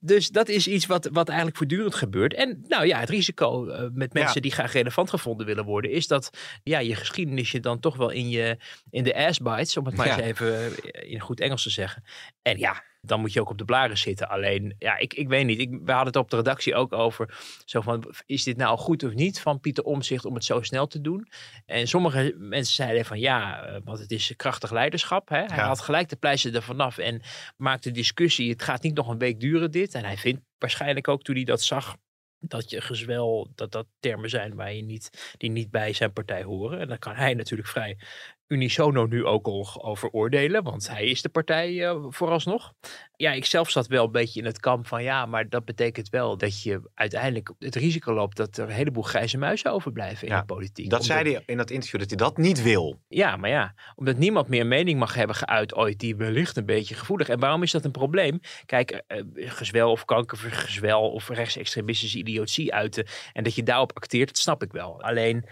[0.00, 2.34] Dus dat is iets wat, wat eigenlijk voortdurend gebeurt.
[2.34, 4.40] En nou ja, het risico eh, met mensen Ja.
[4.40, 5.90] die graag relevant gevonden willen worden.
[5.90, 6.30] Is dat
[6.62, 8.56] ja, je geschiedenis je dan toch wel in, je,
[8.90, 9.76] in de ass bites.
[9.76, 10.16] Om het maar Ja.
[10.20, 12.04] eens even eh, in goed Engels te zeggen.
[12.42, 14.28] En ja, dan moet je ook op de blaren zitten.
[14.28, 15.58] Alleen, ja, ik, ik weet niet.
[15.60, 17.38] Ik, we hadden het op de redactie ook over.
[17.64, 20.86] Zo van, is dit nou goed of niet van Pieter Omzicht om het zo snel
[20.86, 21.28] te doen?
[21.66, 25.28] En sommige mensen zeiden van ja, eh, want het is krachtig leiderschap.
[25.28, 25.36] Hè?
[25.38, 25.66] Hij Ja.
[25.66, 27.22] had gelijk de pleister er vanaf en
[27.56, 28.50] maakte discussie.
[28.50, 29.94] Het gaat niet nog een week duren dit.
[29.94, 31.96] En hij vindt waarschijnlijk ook toen hij dat zag
[32.38, 36.42] dat je gezwel, dat dat termen zijn waar je niet, die niet bij zijn partij
[36.42, 36.80] horen.
[36.80, 37.98] En dan kan hij natuurlijk vrij
[38.46, 42.74] unisono nu ook al over oordelen, want hij is de partij uh, vooralsnog.
[43.16, 46.08] Ja, ik zelf zat wel een beetje in het kamp van ja, maar dat betekent
[46.08, 50.36] wel dat je uiteindelijk het risico loopt dat er een heleboel grijze muizen overblijven in
[50.36, 50.90] de politiek.
[50.90, 53.00] Dat zei hij in dat interview, dat hij dat niet wil.
[53.08, 56.94] Ja, maar ja, omdat niemand meer mening mag hebben geuit ooit die wellicht een beetje
[56.94, 57.28] gevoelig.
[57.28, 58.40] En waarom is dat een probleem?
[58.66, 64.38] Kijk, uh, gezwel of kankergezwel of rechtsextremistische idiotie uiten en dat je daarop acteert, dat
[64.38, 65.02] snap ik wel.
[65.02, 65.44] Alleen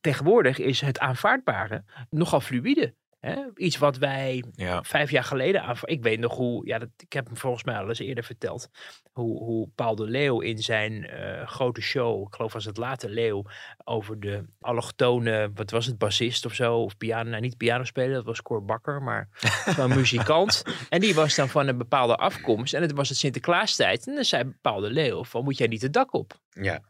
[0.00, 2.94] tegenwoordig is het aanvaardbare nogal fluïde.
[3.24, 3.36] Hè?
[3.56, 4.44] Iets wat wij
[4.82, 5.76] vijf jaar geleden.
[5.84, 6.66] Ik weet nog hoe.
[6.66, 8.68] Ja, dat, ik heb hem volgens mij al eens eerder verteld.
[9.12, 12.26] Hoe, hoe Paul de Leeuw in zijn uh, grote show.
[12.26, 13.44] Ik geloof was het Late Leeuw.
[13.84, 15.50] Over de allochtone.
[15.54, 15.98] Wat was het?
[15.98, 16.76] Bassist of zo?
[16.76, 17.30] Of piano.
[17.30, 18.14] Nou, niet piano spelen.
[18.14, 19.02] Dat was Cor Bakker.
[19.02, 19.28] Maar
[19.78, 20.64] een muzikant.
[20.88, 22.74] En die was dan van een bepaalde afkomst.
[22.74, 24.06] En het was het Sinterklaastijd.
[24.06, 26.40] En dan zei Paul de Leeuw: van, Moet jij niet het dak op?
[26.48, 26.82] Ja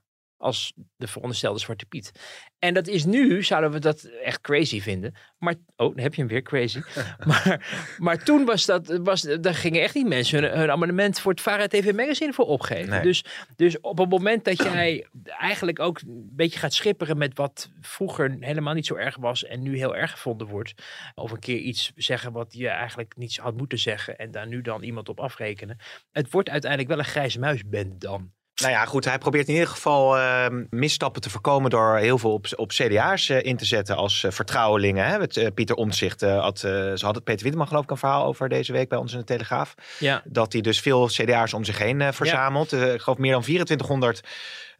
[0.44, 2.12] als de veronderstelde Zwarte Piet.
[2.58, 5.14] En dat is nu, zouden we dat echt crazy vinden.
[5.38, 6.80] Maar, oh, dan heb je hem weer crazy.
[7.26, 7.66] maar,
[7.98, 11.40] maar toen was dat, was, daar gingen echt niet mensen hun, hun abonnement voor het
[11.40, 13.02] Vara TV Magazine voor opgeven.
[13.02, 13.24] Dus,
[13.56, 18.36] dus op het moment dat jij eigenlijk ook een beetje gaat schipperen met wat vroeger
[18.40, 20.74] helemaal niet zo erg was en nu heel erg gevonden wordt.
[21.14, 24.60] Of een keer iets zeggen wat je eigenlijk niet had moeten zeggen en daar nu
[24.60, 25.78] dan iemand op afrekenen.
[26.12, 28.32] Het wordt uiteindelijk wel een grijze muisband dan.
[28.54, 29.04] Nou ja, goed.
[29.04, 33.28] Hij probeert in ieder geval uh, misstappen te voorkomen door heel veel op, op CDA's
[33.28, 35.06] uh, eh, in te zetten als uh, vertrouwelingen.
[35.06, 35.18] Hè?
[35.18, 38.48] Met, uh, Pieter Omtzigt had, ze had het Peter Witteman geloof ik een verhaal over
[38.48, 39.74] deze week bij ons in de Telegraaf.
[39.98, 40.22] Ja.
[40.24, 42.70] Dat hij dus veel CDA's om zich heen verzamelt.
[42.70, 42.84] Ja.
[42.84, 44.20] ik geloof meer dan 2400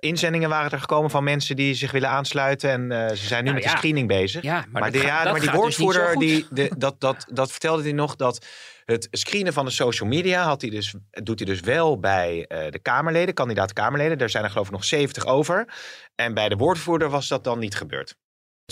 [0.05, 2.71] inzendingen waren er gekomen van mensen die zich willen aansluiten.
[2.71, 4.43] En ze zijn nu nou, met de screening bezig.
[4.43, 7.83] Ja, maar, maar, de, ja, maar die dus woordvoerder, die, de, dat, dat, dat vertelde
[7.83, 8.47] hij nog, dat
[8.85, 12.71] het screenen van de social media had hij dus, doet hij dus wel bij uh,
[12.71, 14.19] de Kamerleden, kandidaat-Kamerleden.
[14.19, 15.75] Daar zijn er geloof ik nog 70 over.
[16.14, 18.17] En bij de woordvoerder was dat dan niet gebeurd.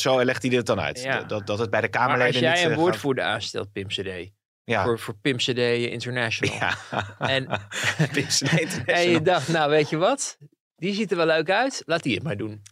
[0.01, 1.03] Zo legt hij dit dan uit.
[1.03, 1.23] Ja.
[1.23, 4.31] Dat, dat het bij de Kamerleden maar als jij een woordvoerder aanstelt, Pim CD.
[4.65, 4.85] Ja.
[4.85, 6.55] Voor, voor Pim CD International.
[6.55, 6.77] Ja.
[7.19, 7.47] En,
[8.13, 8.97] Pim CD International.
[8.97, 10.39] en je dacht, nou weet je wat?
[10.83, 11.83] Die ziet er wel leuk uit.
[11.87, 12.63] Laat die het maar doen.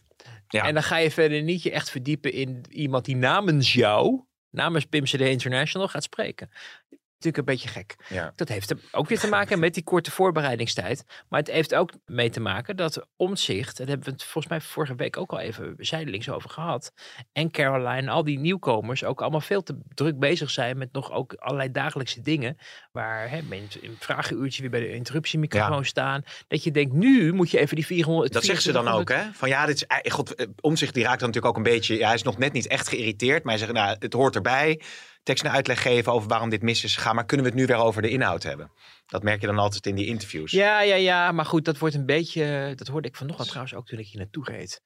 [0.47, 0.65] Ja.
[0.65, 4.85] En dan ga je verder niet je echt verdiepen in iemand die namens jou, namens
[4.85, 6.49] Pim CD International, gaat spreken
[7.23, 7.95] natuurlijk een beetje gek.
[8.07, 8.31] Ja.
[8.35, 11.05] Dat heeft ook weer te maken met die korte voorbereidingstijd.
[11.29, 14.61] Maar het heeft ook mee te maken dat omzicht, daar hebben we het volgens mij
[14.61, 16.93] vorige week ook al even zijdelings over gehad.
[17.31, 21.33] En Caroline, al die nieuwkomers ook allemaal veel te druk bezig zijn met nog ook
[21.33, 22.57] allerlei dagelijkse dingen.
[22.91, 25.83] Waar hè, in het vragenuurtje weer bij de interruptiemicrofoon ja.
[25.83, 26.23] staan.
[26.47, 28.33] Dat je denkt, nu moet je even die 400.
[28.33, 29.21] Dat zeggen ze dan ook, hè?
[29.33, 31.97] Van ja, dit is, God, eh, omzicht die raakt dan natuurlijk ook een beetje.
[31.97, 34.81] Ja, hij is nog net niet echt geïrriteerd, maar hij zegt, nou, het hoort erbij
[35.23, 37.15] tekst een uitleg geven over waarom dit mis is gegaan.
[37.15, 38.71] Maar kunnen we het nu weer over de inhoud hebben?
[39.05, 40.51] Dat merk je dan altijd in die interviews.
[40.51, 41.31] Ja, ja, ja.
[41.31, 42.73] Maar goed, dat wordt een beetje.
[42.75, 44.81] Dat hoorde ik vanochtend trouwens ook toen ik hier naartoe reed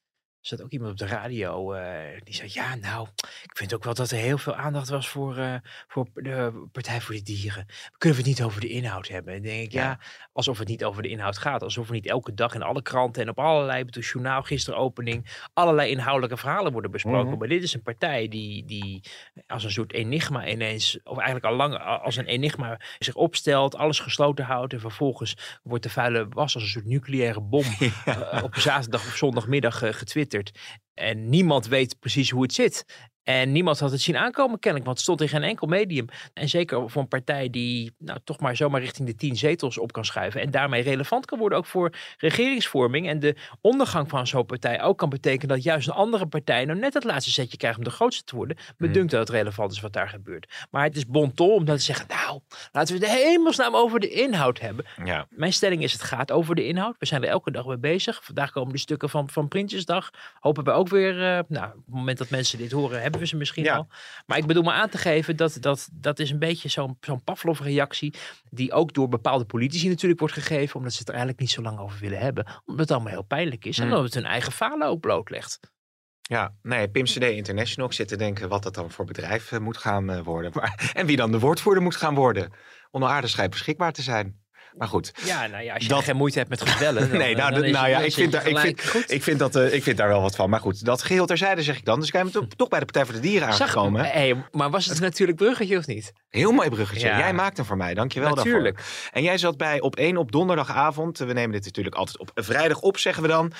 [0.48, 1.82] zat ook iemand op de radio uh,
[2.24, 3.08] die zei: Ja, nou,
[3.44, 5.56] ik vind ook wel dat er heel veel aandacht was voor, uh,
[5.88, 7.66] voor de Partij voor de Dieren.
[7.98, 9.34] Kunnen we het niet over de inhoud hebben?
[9.34, 9.84] En denk ik, ja.
[9.84, 10.00] ja.
[10.34, 11.64] alsof het niet over de inhoud gaat.
[11.64, 15.48] Alsof er niet elke dag in alle kranten en op allerlei, het journaal, gisteren opening,
[15.54, 17.32] allerlei inhoudelijke verhalen worden besproken.
[17.32, 19.04] Mm Maar dit is een partij die, die
[19.48, 24.00] als een soort enigma ineens, of eigenlijk al lang als een enigma zich opstelt, alles
[24.00, 24.74] gesloten houdt.
[24.74, 28.34] En vervolgens wordt de vuile was als een soort nucleaire bom ja.
[28.34, 30.35] uh, op zaterdag of zondagmiddag getwitterd.
[30.94, 32.86] En niemand weet precies hoe het zit.
[33.26, 36.06] En niemand had het zien aankomen kennelijk, want het stond in geen enkel medium.
[36.34, 39.92] En zeker voor een partij die nou, toch maar zomaar richting de tien zetels op
[39.92, 40.42] kan schuiven.
[40.42, 43.08] En daarmee relevant kan worden ook voor regeringsvorming.
[43.08, 46.80] En de ondergang van zo'n partij ook kan betekenen dat juist een andere partij nou
[46.80, 48.58] net het laatste zetje krijgt om de grootste te worden.
[48.78, 48.94] Me mm.
[48.94, 50.68] dat het relevant is wat daar gebeurt.
[50.72, 52.40] Maar het is bon om dan te zeggen, nou,
[52.72, 54.86] laten we de hemelsnaam over de inhoud hebben.
[55.06, 55.28] Ja.
[55.30, 56.96] Mijn stelling is, het gaat over de inhoud.
[57.00, 58.24] We zijn er elke dag mee bezig.
[58.24, 60.10] Vandaag komen de stukken van, van Prinsjesdag.
[60.40, 63.28] Hopen we ook weer, uh, nou, op het moment dat mensen dit horen, hebben we
[63.28, 63.76] ze misschien ja.
[63.76, 63.88] al.
[64.26, 67.24] Maar ik bedoel maar aan te geven dat dat, dat is een beetje zo'n zo'n
[67.24, 68.14] Pavlov-reactie.
[68.50, 70.76] Die ook door bepaalde politici natuurlijk wordt gegeven.
[70.76, 72.46] Omdat ze het er eigenlijk niet zo lang over willen hebben.
[72.66, 73.78] Omdat het allemaal heel pijnlijk is.
[73.78, 73.92] En mm.
[73.92, 75.60] omdat het hun eigen falen ook blootlegt.
[76.22, 77.90] Ja, nee, Pim CD International.
[77.90, 80.52] Ik zit te denken wat dat dan voor bedrijf eh, moet gaan uh, worden.
[80.60, 82.52] Maar, en wie dan de woordvoerder moet gaan worden.
[82.92, 84.45] Onder aardig beschikbaar te zijn.
[84.78, 85.12] Maar goed.
[85.24, 86.04] Ja, nou ja, als je dat...
[86.04, 87.02] geen moeite hebt met gebellen.
[87.10, 89.84] Dan, nee, nou, nou ja, ik vind, daar, ik, vind, ik, vind dat, uh, ik
[89.84, 90.50] vind daar wel wat van.
[90.50, 92.00] Maar goed, dat geheel terzijde zeg ik dan.
[92.00, 94.04] Dus ik ben toch bij de Partij voor de Dieren aangekomen.
[94.04, 96.14] Zag, hey, maar was het natuurlijk bruggetje of niet?
[96.30, 97.08] Heel mooi bruggetje.
[97.08, 97.94] Jij maakt hem voor mij.
[97.94, 98.76] Dankjewel natuurlijk.
[98.76, 99.12] daarvoor.
[99.12, 101.18] En jij zat bij op één op donderdagavond.
[101.18, 103.52] We nemen dit natuurlijk altijd op vrijdag op, zeggen we dan.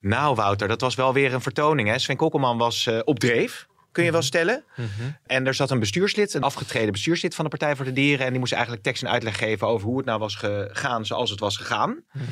[0.00, 1.88] Nou, Wouter, dat was wel weer een vertoning.
[1.88, 1.98] Hè?
[1.98, 4.28] Sven Kokkelman was uh, op dreef kun je wel mhm.
[4.28, 4.64] stellen.
[4.76, 5.10] Mhm.
[5.26, 8.24] En er zat een bestuurslid, een afgetreden bestuurslid van de Partij voor de Dieren.
[8.24, 11.30] En die moest eigenlijk tekst en uitleg geven over hoe het nou was gegaan zoals
[11.30, 12.04] het was gegaan.
[12.12, 12.24] Mhm,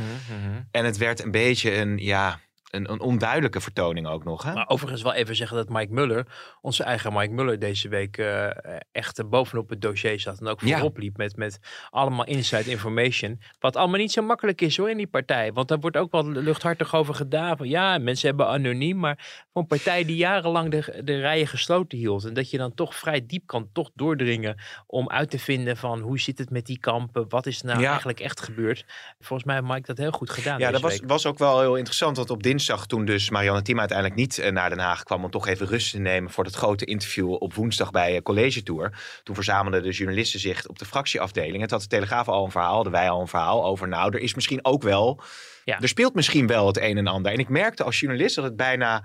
[0.70, 2.40] en het werd een beetje een, ja,
[2.74, 4.42] een, een onduidelijke vertoning ook nog.
[4.42, 4.52] Hè?
[4.52, 6.26] Maar overigens wel even zeggen dat Mike Muller,
[6.60, 8.50] onze eigen Mike Muller, deze week uh,
[8.92, 10.40] echt bovenop het dossier zat.
[10.40, 11.58] En ook voorop liep met, met
[11.90, 13.40] allemaal inside information.
[13.58, 15.52] Wat allemaal niet zo makkelijk is hoor in die partij.
[15.52, 17.56] Want daar wordt ook wel luchthartig over gedaan.
[17.56, 18.98] Van, ja, mensen hebben anoniem.
[18.98, 22.24] Maar voor een partij die jarenlang de, de rijen gesloten hield.
[22.24, 24.56] En dat je dan toch vrij diep kan toch doordringen
[24.86, 27.28] om uit te vinden van hoe zit het met die kampen.
[27.28, 28.84] Wat is nou eigenlijk echt gebeurd.
[29.20, 30.58] Volgens mij heeft Mike dat heel goed gedaan.
[30.58, 31.08] Ja, dat was, week.
[31.08, 32.16] was ook wel heel interessant.
[32.16, 35.30] Want op dinsdag toen dus Marianne Thiem uiteindelijk niet eh, naar Den Haag kwam om
[35.30, 38.98] toch even rust te nemen voor het grote interview op woensdag bij eh, College Tour.
[39.22, 41.54] Toen verzamelden de journalisten zich op de fractieafdeling.
[41.54, 43.88] En toen had de Telegraaf al een verhaal, hadden wij al een verhaal over.
[43.88, 45.22] Nou, er is misschien ook wel,
[45.64, 45.80] ja.
[45.80, 47.32] er speelt misschien wel het een en ander.
[47.32, 49.04] En ik merkte als journalist dat het bijna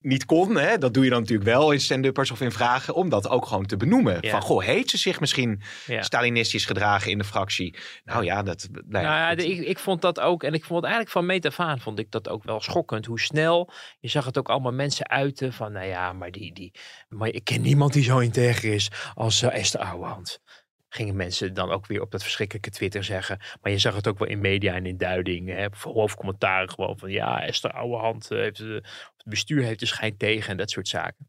[0.00, 0.56] niet kon.
[0.56, 0.78] Hè?
[0.78, 2.94] Dat doe je dan natuurlijk wel in stand-uppers of in vragen.
[2.94, 4.18] Om dat ook gewoon te benoemen.
[4.28, 5.62] Van, goh, heeft ze zich misschien
[6.00, 7.76] Stalinistisch gedragen in de fractie?
[8.04, 8.68] Nou ja, dat...
[8.88, 10.42] Nou ja, nou ik, ik vond dat ook.
[10.42, 13.06] En ik vond eigenlijk van meet af aan vond ik dat ook wel schokkend.
[13.06, 15.72] Hoe snel, je zag het ook allemaal mensen uiten van...
[15.72, 16.72] Nou ja, maar, die, die,
[17.08, 20.40] maar ik ken niemand die zo integer is als uh, Esther Ouwehand
[20.92, 23.38] gingen mensen dan ook weer op dat verschrikkelijke Twitter zeggen.
[23.60, 25.48] Maar je zag het ook wel in media en in duiding.
[25.48, 30.50] Hè, hoofdcommentaren gewoon van ja, Esther Ouwehand, uh, heeft, het bestuur heeft de schijn tegen
[30.50, 31.28] en dat soort zaken.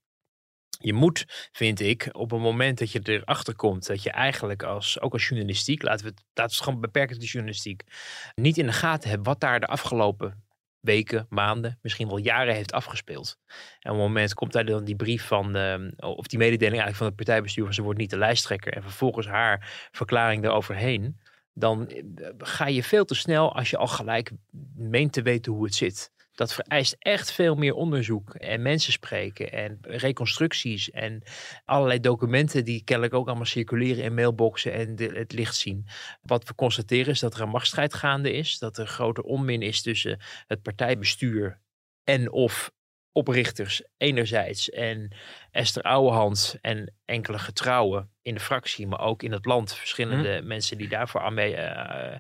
[0.84, 5.00] Je moet, vind ik, op een moment dat je erachter komt dat je eigenlijk als,
[5.00, 7.84] ook als journalistiek, laten we het, laten we het gewoon beperken tot de journalistiek,
[8.36, 10.44] niet in de gaten hebt wat daar de afgelopen
[10.82, 13.38] weken, maanden, misschien wel jaren heeft afgespeeld.
[13.80, 16.98] En op een moment komt daar dan die brief van, uh, of die mededeling eigenlijk
[16.98, 18.74] van het partijbestuur van ze wordt niet de lijsttrekker.
[18.74, 21.20] En vervolgens haar verklaring eroverheen.
[21.54, 24.32] Dan eh, ga je veel te snel als je al gelijk
[24.76, 29.52] meent te weten hoe het zit dat vereist echt veel meer onderzoek en mensen spreken
[29.52, 31.24] en reconstructies en
[31.66, 35.88] allerlei documenten die kennelijk ook allemaal circuleren in mailboxen en het licht zien.
[36.22, 39.82] Wat we constateren is dat er een machtsstrijd gaande is, dat er grote onmin is
[39.82, 41.60] tussen het partijbestuur
[42.04, 42.72] en of
[43.12, 45.16] oprichters enerzijds en
[45.52, 50.48] Esther Ouwehand en enkele getrouwen in de fractie, maar ook in het land verschillende hm.
[50.48, 52.16] mensen die daarvoor aan mee, uh,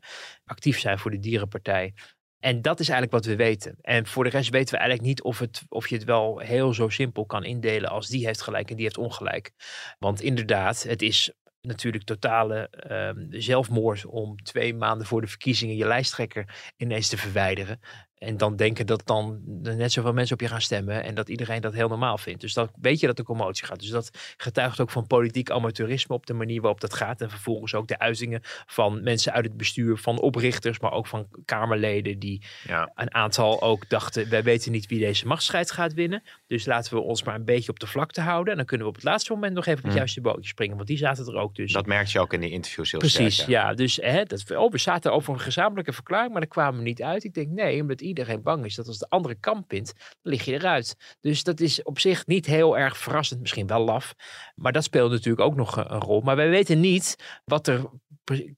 [0.45, 1.93] actief zijn voor de dierenpartij.
[2.41, 3.77] En dat is eigenlijk wat we weten.
[3.81, 6.73] En voor de rest weten we eigenlijk niet of, het, of je het wel heel
[6.73, 9.51] zo simpel kan indelen als die heeft gelijk en die heeft ongelijk.
[9.99, 15.85] Want inderdaad, het is natuurlijk totale uh, zelfmoord om twee maanden voor de verkiezingen je
[15.85, 17.79] lijsttrekker ineens te verwijderen.
[18.21, 21.03] En dan denken dat dan net zoveel mensen op je gaan stemmen.
[21.03, 22.41] En dat iedereen dat heel normaal vindt.
[22.41, 23.79] Dus dan weet je dat de commotie gaat.
[23.79, 27.21] Dus dat getuigt ook van politiek amateurisme op de manier waarop dat gaat.
[27.21, 31.27] En vervolgens ook de uitingen van mensen uit het bestuur, van oprichters, maar ook van
[31.45, 32.19] Kamerleden.
[32.19, 32.91] Die ja.
[32.95, 36.23] een aantal ook dachten: wij weten niet wie deze machtsstrijd gaat winnen.
[36.47, 38.51] Dus laten we ons maar een beetje op de vlakte houden.
[38.51, 39.97] En dan kunnen we op het laatste moment nog even op het mm.
[39.97, 40.75] juiste bootje springen.
[40.75, 41.79] Want die zaten er ook tussen.
[41.79, 43.73] Dat merk je ook in die interviews heel Precies, sterk, ja.
[43.73, 47.01] Dus hè, dat, oh, we zaten over een gezamenlijke verklaring, maar daar kwamen we niet
[47.01, 47.23] uit.
[47.23, 48.09] Ik denk nee, omdat iedereen
[48.43, 51.17] bang is dat als de andere kant wint, dan lig je eruit.
[51.19, 54.13] Dus dat is op zich niet heel erg verrassend, misschien wel laf.
[54.55, 56.21] Maar dat speelt natuurlijk ook nog een rol.
[56.21, 57.89] Maar wij weten niet wat er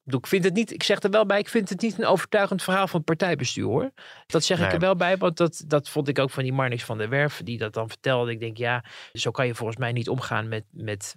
[0.06, 2.64] ik vind het niet, ik zeg er wel bij, ik vind het niet een overtuigend
[2.64, 3.92] verhaal van partijbestuur hoor.
[4.28, 6.84] Dat zeg ik er wel bij, want dat, dat vond ik ook van die Marnix
[6.84, 8.32] van der Werf, die dat dan vertelde.
[8.32, 8.84] Ik denk, ja,
[9.14, 11.16] zo kan je volgens mij niet omgaan met, met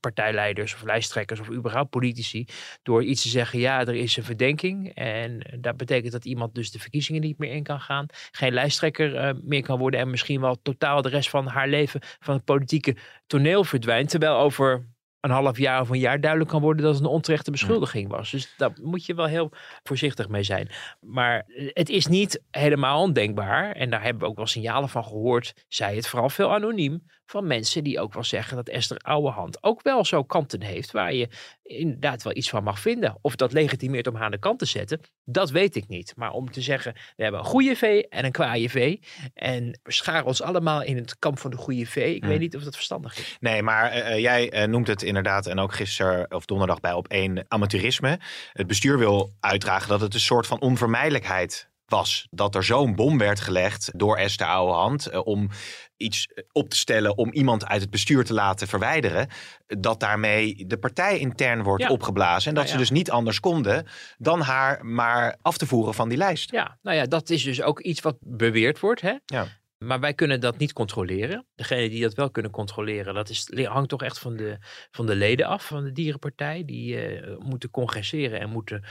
[0.00, 2.46] partijleiders of lijsttrekkers of überhaupt politici.
[2.82, 4.94] Door iets te zeggen, ja, er is een verdenking.
[4.94, 8.06] En dat betekent dat iemand dus de verkiezingen niet meer in kan gaan.
[8.30, 12.00] Geen lijsttrekker uh, meer kan worden en misschien wel totaal de rest van haar leven
[12.18, 14.10] van het politieke toneel verdwijnt.
[14.10, 14.86] Terwijl over
[15.26, 18.30] een half jaar of een jaar duidelijk kan worden dat het een onterechte beschuldiging was.
[18.30, 19.50] Dus daar moet je wel heel
[19.82, 20.68] voorzichtig mee zijn.
[21.00, 23.72] Maar het is niet helemaal ondenkbaar.
[23.72, 25.64] En daar hebben we ook wel signalen van gehoord.
[25.68, 29.82] Zij het vooral veel anoniem van mensen die ook wel zeggen dat Esther Ouwehand ook
[29.82, 31.28] wel zo kanten heeft waar je
[31.62, 33.18] inderdaad wel iets van mag vinden.
[33.20, 36.12] Of dat legitimeert om haar aan de kant te zetten, dat weet ik niet.
[36.16, 38.96] Maar om te zeggen, we hebben een goede V en een kwaaie V
[39.34, 41.96] en scharen ons allemaal in het kamp van de goede V.
[41.96, 42.38] Ik weet hmm.
[42.38, 43.36] niet of dat verstandig is.
[43.40, 47.08] Nee, maar uh, jij uh, noemt het inderdaad en ook gisteren of donderdag bij op
[47.08, 48.18] één amateurisme.
[48.52, 53.18] Het bestuur wil uitdragen dat het een soort van onvermijdelijkheid was dat er zo'n bom
[53.18, 55.48] werd gelegd door Esther Ouwehand om
[55.96, 59.28] iets op te stellen om iemand uit het bestuur te laten verwijderen,
[59.66, 63.86] dat daarmee de partij intern wordt opgeblazen en dat nou ze dus niet anders konden
[64.18, 66.50] dan haar maar af te voeren van die lijst.
[66.50, 69.00] Ja, nou ja, dat is dus ook iets wat beweerd wordt.
[69.00, 69.14] Hè?
[69.24, 69.46] Ja.
[69.78, 71.46] Maar wij kunnen dat niet controleren.
[71.54, 74.56] Degene die dat wel kunnen controleren, dat is, hangt toch echt van de,
[74.90, 76.64] van de leden af van de dierenpartij.
[76.64, 78.84] Die uh, moeten congresseren en moeten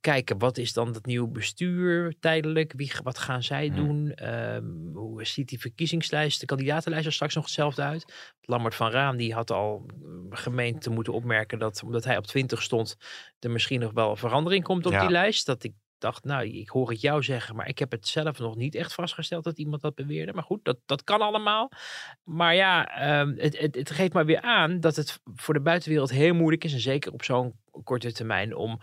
[0.00, 3.76] kijken wat is dan het nieuwe bestuur tijdelijk, wie, wat gaan zij hmm.
[3.76, 8.34] doen, um, hoe ziet die verkiezingslijst, de kandidatenlijst er straks nog hetzelfde uit.
[8.40, 12.26] Lammert van Raan die had al mm, gemeend te moeten opmerken dat omdat hij op
[12.26, 12.96] 20 stond,
[13.38, 15.46] er misschien nog wel een verandering komt op die lijst.
[15.46, 18.56] Dat ik dacht, nou, ik hoor het jou zeggen, maar ik heb het zelf nog
[18.56, 20.32] niet echt vastgesteld dat iemand dat beweerde.
[20.32, 21.70] Maar goed, dat, dat kan allemaal.
[22.24, 26.10] Maar ja, ehm, het, het, het geeft maar weer aan dat het voor de buitenwereld
[26.10, 28.80] heel moeilijk is, en zeker op zo'n korte termijn, om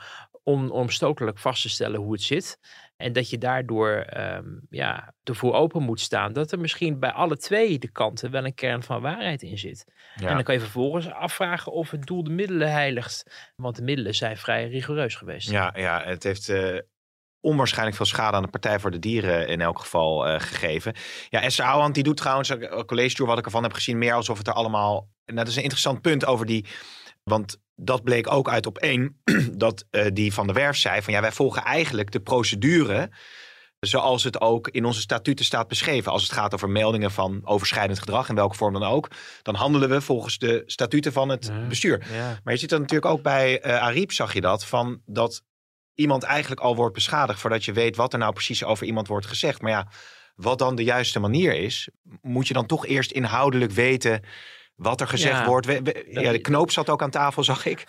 [0.47, 2.59] onomstotelijk vast te stellen hoe het zit.
[2.97, 7.37] En dat je daardoor um, ja, ervoor open moet staan dat er misschien bij alle
[7.37, 9.85] twee de kanten wel een kern van waarheid in zit.
[10.15, 13.49] En dan kan je vervolgens afvragen of het doel de middelen heiligt.
[13.55, 15.49] Want de middelen zijn vrij rigoureus geweest.
[15.49, 16.79] Ja, ja het heeft uh,
[17.39, 20.93] onwaarschijnlijk veel schade aan de Partij voor de Dieren in elk geval uh, gegeven.
[21.29, 24.13] Ja, Esther Ouwehand die doet trouwens, een college tour wat ik ervan heb gezien, meer
[24.13, 25.09] alsof het er allemaal...
[25.25, 26.65] Nou, dat is een interessant punt over die...
[27.23, 31.13] Want dat bleek ook uit op één, dat uh, die van de Werf zei van
[31.13, 33.09] ja, wij volgen eigenlijk de procedure
[33.79, 36.11] zoals het ook in onze statuten staat beschreven.
[36.11, 39.09] Als het gaat over meldingen van overschrijdend gedrag, in welke vorm dan ook,
[39.41, 42.05] dan handelen we volgens de statuten van het bestuur.
[42.13, 42.39] Ja.
[42.43, 45.43] Maar je ziet dat natuurlijk ook bij uh, Ariep, zag je dat, van dat
[45.93, 49.25] iemand eigenlijk al wordt beschadigd voordat je weet wat er nou precies over iemand wordt
[49.25, 49.61] gezegd.
[49.61, 49.87] Maar ja,
[50.35, 51.89] wat dan de juiste manier is,
[52.21, 54.21] moet je dan toch eerst inhoudelijk weten
[54.77, 55.67] wat er gezegd wordt.
[56.09, 57.85] ja, de knoop zat ook aan tafel, zag ik.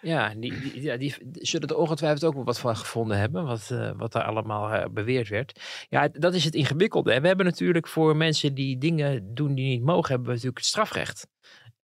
[0.00, 3.68] Ja, die, die, ja, die zullen er ongetwijfeld ook wel wat van gevonden hebben, wat,
[3.72, 5.60] uh, wat daar allemaal uh, beweerd werd.
[5.88, 7.20] Ja, dat is het ingewikkelde.
[7.20, 10.66] We hebben natuurlijk voor mensen die dingen doen die niet mogen, hebben we natuurlijk het
[10.66, 11.26] strafrecht.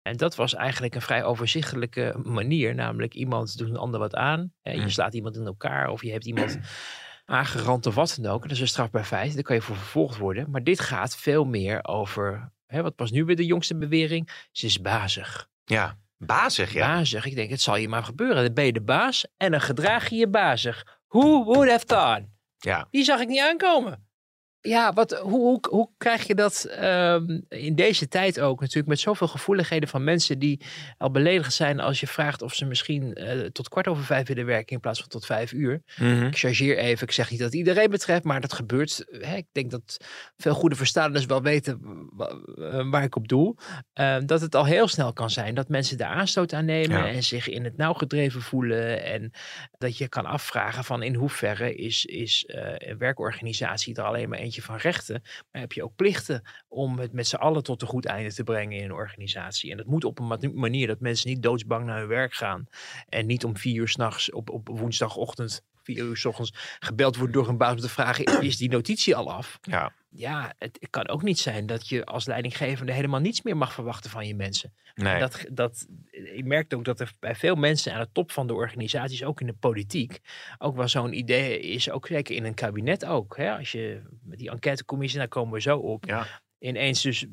[0.03, 2.75] En dat was eigenlijk een vrij overzichtelijke manier.
[2.75, 4.53] Namelijk iemand doet een ander wat aan.
[4.63, 4.89] Hè, je mm.
[4.89, 6.59] slaat iemand in elkaar of je hebt iemand
[7.25, 8.43] aangerand of wat dan ook.
[8.43, 9.35] Dat is een strafbaar feit.
[9.35, 10.51] Daar kan je voor vervolgd worden.
[10.51, 14.47] Maar dit gaat veel meer over Hè, wat was nu weer de jongste bewering?
[14.53, 15.49] Ze is bazig.
[15.65, 16.87] Ja, bazig, ja.
[16.87, 17.27] Bazig.
[17.27, 18.45] Ik denk, het zal je maar gebeuren.
[18.45, 21.01] Dan ben je de baas en dan gedraag je je bazig.
[21.09, 22.23] Who would have thought?
[22.59, 22.89] Ja.
[22.91, 24.09] Die zag ik niet aankomen.
[24.63, 29.01] Ja, wat, hoe, hoe, hoe krijg je dat um, in deze tijd ook natuurlijk met
[29.01, 30.61] zoveel gevoeligheden van mensen die
[30.99, 34.47] al beledigd zijn als je vraagt of ze misschien uh, tot kwart over vijf willen
[34.47, 35.83] werken in plaats van tot vijf uur.
[35.97, 36.27] Mm -hmm.
[36.27, 39.07] Ik chargeer even, ik zeg niet dat iedereen betreft, maar dat gebeurt.
[39.11, 40.05] Hè, ik denk dat
[40.37, 41.81] veel goede verstaanders wel weten
[42.91, 43.57] waar ik op doel.
[44.01, 47.09] Uh, dat het al heel snel kan zijn dat mensen de aanstoot aannemen ja.
[47.09, 49.05] en zich in het nauw gedreven voelen.
[49.05, 49.31] En
[49.79, 54.39] dat je kan afvragen van in hoeverre is, is uh, een werkorganisatie er alleen maar
[54.39, 57.89] een van rechten, maar heb je ook plichten om het met z'n allen tot een
[57.89, 59.71] goed einde te brengen in een organisatie.
[59.71, 62.69] En dat moet op een manier dat mensen niet doodsbang naar hun werk gaan
[63.09, 67.33] en niet om vier uur s'nachts op, op woensdagochtend vier uur s ochtends gebeld wordt
[67.33, 69.59] door een baas om te vragen: is die notitie al af?
[69.63, 69.93] Ja.
[70.13, 74.11] Ja, het kan ook niet zijn dat je als leidinggevende helemaal niets meer mag verwachten
[74.11, 74.73] van je mensen.
[74.95, 75.19] Nee.
[75.19, 78.55] Dat, dat, je merkt ook dat er bij veel mensen aan de top van de
[78.55, 80.19] organisaties, ook in de politiek,
[80.59, 83.37] ook wel zo'n idee is, ook zeker in een kabinet ook.
[83.37, 83.57] Hè?
[83.57, 86.05] Als je met die enquêtecommissie, daar komen we zo op.
[86.07, 86.27] Ja.
[86.59, 87.27] Ineens dus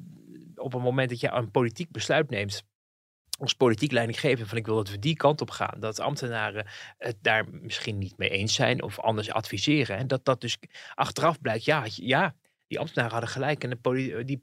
[0.56, 2.64] op het moment dat je een politiek besluit neemt,
[3.38, 5.80] als politiek leidinggever van ik wil dat we die kant op gaan.
[5.80, 9.98] Dat ambtenaren het daar misschien niet mee eens zijn of anders adviseren.
[9.98, 10.58] En dat dat dus
[10.96, 12.36] achteraf blijkt, ja, ja
[12.68, 13.64] die ambtenaren hadden gelijk.
[13.64, 14.40] En de die,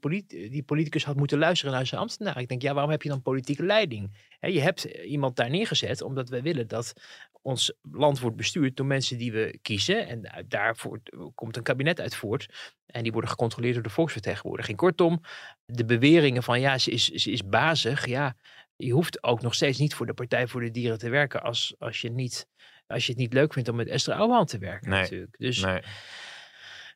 [0.49, 2.41] die politicus had moeten luisteren naar zijn ambtenaren.
[2.41, 4.33] Ik denk, ja, waarom heb je dan politieke leiding?
[4.39, 6.93] je hebt iemand daar neergezet omdat wij willen dat
[7.41, 10.07] ons land wordt bestuurd door mensen die we kiezen.
[10.07, 10.99] En daarvoor
[11.35, 12.73] komt een kabinet uit voort.
[12.85, 14.77] En die worden gecontroleerd door de volksvertegenwoordiging.
[14.77, 15.21] Kortom,
[15.65, 18.05] de beweringen van ja, ze is, ze is bazig.
[18.05, 18.35] Ja,
[18.75, 21.75] je hoeft ook nog steeds niet voor de Partij voor de Dieren te werken als,
[21.77, 22.47] als, je, niet,
[22.87, 25.35] als je het niet leuk vindt om met Esther Ouwehand te werken nee, natuurlijk.
[25.37, 25.81] Dus nee.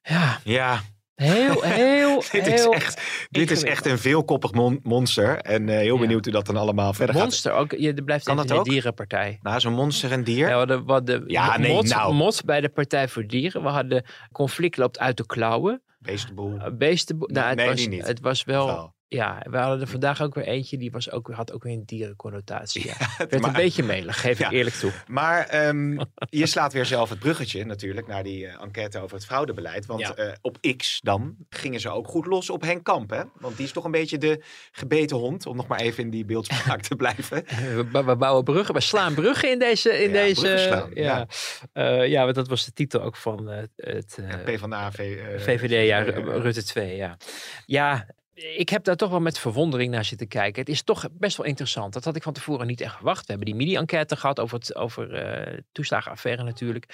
[0.02, 0.40] ja.
[0.44, 0.82] Ja,
[1.20, 5.38] Heel, heel, dit, heel is echt, dit is echt een veelkoppig mon monster.
[5.38, 7.60] En uh, heel benieuwd hoe dat dan allemaal verder monster, gaat.
[7.60, 7.96] Monster, ook.
[7.96, 8.66] Je blijft kan dat de ook?
[8.66, 9.40] dierenpartij.
[9.42, 10.48] Nou, zo'n monster en dier.
[10.48, 12.14] Ja, hadden, wat de, ja, nee, mot, nou.
[12.14, 13.64] mot bij de Partij voor Dieren.
[13.64, 15.82] We hadden conflict loopt uit de klauwen.
[15.98, 16.54] Beestenboel.
[16.54, 17.30] Uh, beestenboel.
[17.32, 18.08] Nou, het, nee, was, niet.
[18.08, 18.98] het was wel...
[19.12, 21.86] Ja, we hadden er vandaag ook weer eentje, die was ook, had ook weer een
[21.86, 22.86] dierenconnotatie.
[22.88, 22.94] Ja.
[23.00, 24.46] Ja, Werd maar- een beetje melig, geef Ja.
[24.46, 24.92] ik eerlijk toe.
[25.08, 25.92] Maar ehm,
[26.42, 29.86] je slaat weer zelf het bruggetje natuurlijk naar die eh, enquête over het fraudebeleid.
[29.86, 30.14] Want Ja.
[30.16, 33.10] eh, op X dan gingen ze ook goed los op Henk Kamp.
[33.10, 33.22] Hè?
[33.40, 36.26] Want die is toch een beetje de gebeten hond, om nog maar even in die
[36.26, 37.44] beeldspraak te blijven.
[37.76, 39.90] We, bou- we bouwen bruggen, we slaan bruggen in deze...
[40.04, 41.28] In Ja, deze slaan, ja.
[41.74, 43.70] Eh, ja, want dat was de titel ook van het...
[43.76, 47.18] eh, PvdA, v, eh, VVD, ja, Ru- Rutte 2, ja.
[47.66, 48.08] Ja,
[48.40, 50.62] ik heb daar toch wel met verwondering naar zitten kijken.
[50.62, 51.94] Het is toch best wel interessant.
[51.94, 53.20] Dat had ik van tevoren niet echt verwacht.
[53.20, 56.86] We hebben die mini-enquête gehad over, het, over eh toeslagenaffaire natuurlijk.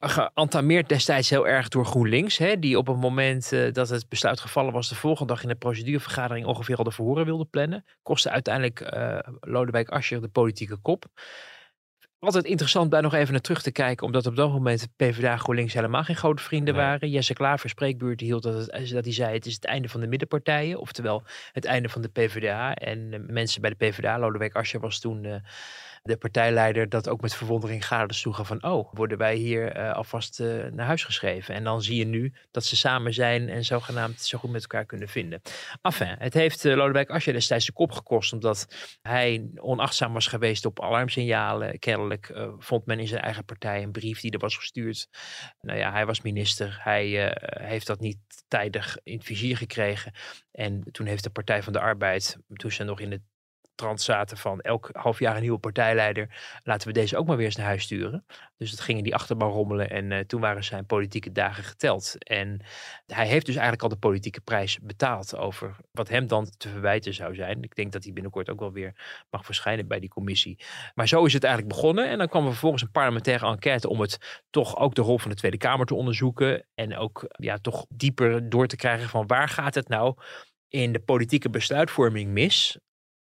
[0.00, 2.38] Geantameerd destijds heel erg door GroenLinks.
[2.38, 4.88] Hè, die op het moment eh, dat het besluit gevallen was...
[4.88, 7.84] de volgende dag in de procedurevergadering ongeveer al de verhoren wilde plannen.
[8.02, 11.04] Kostte uiteindelijk eh Lodewijk Asscher de politieke kop.
[12.24, 15.74] Altijd interessant daar nog even naar terug te kijken, omdat op dat moment PvdA GroenLinks
[15.74, 16.82] helemaal geen grote vrienden Nee.
[16.84, 17.10] waren.
[17.10, 20.06] Jesse Klaver spreekbeurt hield dat, het, dat hij zei het is het einde van de
[20.06, 22.74] middenpartijen, oftewel het einde van de PvdA.
[22.74, 25.34] En eh, mensen bij de PvdA, Lodewijk Asscher was toen eh,
[26.04, 30.40] de partijleider dat ook met verwondering gade sloegen van, oh, worden wij hier eh, alvast
[30.40, 31.54] uh, naar huis geschreven?
[31.54, 34.84] En dan zie je nu dat ze samen zijn en zogenaamd zo goed met elkaar
[34.84, 35.40] kunnen vinden.
[35.82, 38.66] Enfin, het heeft uh, Lodewijk Asscher destijds de kop gekost, omdat
[39.02, 41.78] hij onachtzaam was geweest op alarmsignalen.
[41.78, 45.08] Kennelijk vond men in zijn eigen partij een brief die er was gestuurd.
[45.60, 46.80] Nou ja, hij was minister.
[46.82, 48.18] Hij heeft dat niet
[48.48, 50.12] tijdig in het vizier gekregen.
[50.52, 53.20] En toen heeft de Partij van de Arbeid, toen ze nog in de
[53.74, 56.58] trant zaten van elk half jaar een nieuwe partijleider.
[56.62, 58.24] Laten we deze ook maar weer eens naar huis sturen.
[58.56, 62.24] Dus dat ging in die achterban rommelen en uh, toen waren zijn politieke dagen geteld.
[62.24, 62.60] En
[63.06, 67.14] hij heeft dus eigenlijk al de politieke prijs betaald over wat hem dan te verwijten
[67.14, 67.62] zou zijn.
[67.62, 68.94] Ik denk dat hij binnenkort ook wel weer
[69.30, 70.58] mag verschijnen bij die commissie.
[70.94, 72.08] Maar zo is het eigenlijk begonnen.
[72.08, 75.30] En dan kwam er vervolgens een parlementaire enquête om het toch ook de rol van
[75.30, 76.66] de Tweede Kamer te onderzoeken.
[76.74, 80.14] En ook ja, toch dieper door te krijgen van waar gaat het nou
[80.68, 82.78] in de politieke besluitvorming mis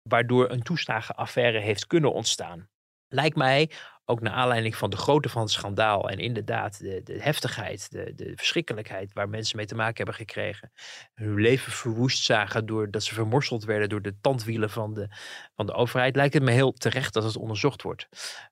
[0.08, 2.68] waardoor een toeslagenaffaire heeft kunnen ontstaan.
[3.08, 3.70] Lijkt mij
[4.10, 8.12] ook naar aanleiding van de grootte van het schandaal en inderdaad de, de heftigheid, de,
[8.14, 10.72] de verschrikkelijkheid waar mensen mee te maken hebben gekregen.
[11.14, 15.08] Hun leven verwoest zagen doordat ze vermorseld werden door de tandwielen van de,
[15.54, 16.16] van de overheid.
[16.16, 18.08] Lijkt het me heel terecht dat het onderzocht wordt.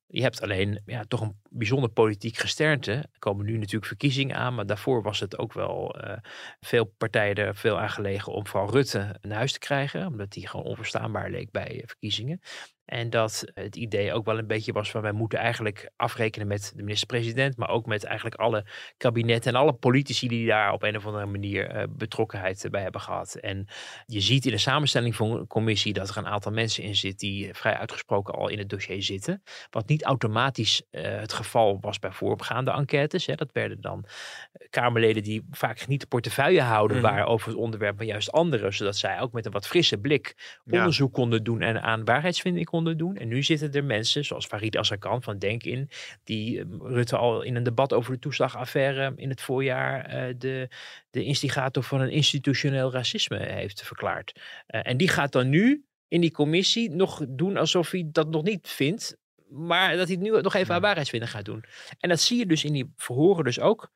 [0.07, 2.93] Je hebt alleen ja, toch een bijzonder politiek gesternte.
[2.93, 6.17] Er komen nu natuurlijk verkiezingen aan, maar daarvoor was het ook wel uh,
[6.61, 10.49] veel partijen er veel aan gelegen om vooral Rutte naar huis te krijgen, omdat die
[10.49, 12.41] gewoon onverstaanbaar leek bij verkiezingen.
[12.87, 16.73] En dat het idee ook wel een beetje was van wij moeten eigenlijk afrekenen met
[16.77, 18.65] de minister-president, maar ook met eigenlijk alle
[18.97, 23.01] kabinetten en alle politici die daar op een of andere manier uh, betrokkenheid bij hebben
[23.01, 23.35] gehad.
[23.35, 23.67] En
[24.07, 27.19] je ziet in de samenstelling van een commissie dat er een aantal mensen in zit
[27.19, 29.43] die vrij uitgesproken al in het dossier zitten.
[29.71, 33.27] Wat niet automatisch uh, het geval was bij vooropgaande enquêtes.
[33.27, 33.35] Hè.
[33.35, 34.05] Dat werden dan
[34.53, 37.13] eh, Kamerleden die vaak niet de portefeuille houden mm -hmm.
[37.13, 40.61] waren over het onderwerp, maar juist anderen, zodat zij ook met een wat frisse blik
[40.71, 43.17] onderzoek konden doen en aan waarheidsvinding konden doen.
[43.17, 45.89] En nu zitten er mensen, zoals Farid Azarkan van Denk in,
[46.25, 50.69] die uh, Rutte al in een debat over de toeslagaffaire in het voorjaar uh, de,
[51.11, 54.33] de instigator van een institutioneel racisme heeft verklaard.
[54.35, 58.43] Uh, en die gaat dan nu in die commissie nog doen alsof hij dat nog
[58.43, 59.17] niet vindt.
[59.49, 61.65] Maar dat hij het nu nog even aan waarheidsvinden gaat doen.
[61.99, 63.91] En dat zie je dus in die verhoren dus ook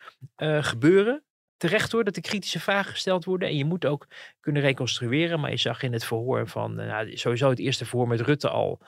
[0.60, 1.24] gebeuren
[1.60, 3.48] terecht hoor dat er kritische vragen gesteld worden.
[3.48, 4.06] En je moet ook
[4.40, 5.40] kunnen reconstrueren.
[5.40, 8.80] Maar je zag in het verhoor van, nou, sowieso het eerste verhoor met Rutte al,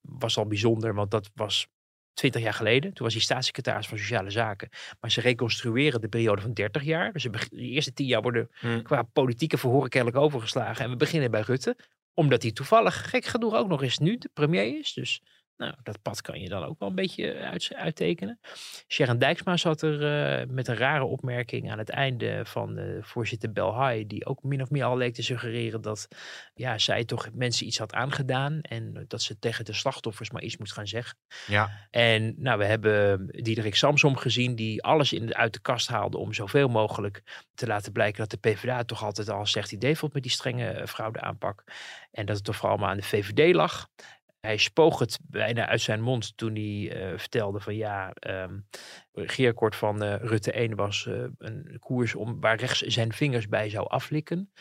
[0.00, 0.94] was al bijzonder.
[0.94, 1.68] Want dat was
[2.14, 2.92] 20 jaar geleden.
[2.92, 4.68] Toen was hij staatssecretaris van Sociale Zaken.
[5.00, 7.12] Maar ze reconstrueren de periode van 30 jaar.
[7.12, 8.82] Dus de eerste 10 jaar worden hmm.
[8.82, 10.84] qua politieke verhoren kennelijk overgeslagen.
[10.84, 11.76] En we beginnen bij Rutte.
[12.14, 14.92] Omdat hij toevallig, gek genoeg, ook nog eens nu de premier is.
[14.92, 15.22] Dus
[15.60, 18.40] nou, dat pad kan je dan ook wel een beetje uit, uittekenen.
[18.88, 23.52] Sharon Dijksma zat er uh, met een rare opmerking aan het einde van uh, voorzitter
[23.52, 26.08] Belhai, die ook min of meer al leek te suggereren dat
[26.54, 30.56] ja, zij toch mensen iets had aangedaan en dat ze tegen de slachtoffers maar iets
[30.56, 31.18] moest gaan zeggen.
[31.46, 31.70] Ja.
[31.90, 36.32] En nou, we hebben Diederik Samsom gezien die alles in uit de kast haalde om
[36.32, 40.12] zoveel mogelijk te laten blijken dat de PvdA toch altijd al een slecht idee vond
[40.12, 41.64] met die strenge fraudeaanpak.
[42.10, 43.88] En dat het toch vooral maar aan de VVD lag.
[44.40, 48.66] Hij spoog het bijna uit zijn mond toen hij uh, vertelde van ja, um,
[49.56, 53.88] van uh, Rutte 1 was uh, een koers om, waar rechts zijn vingers bij zou
[53.88, 54.52] aflikken.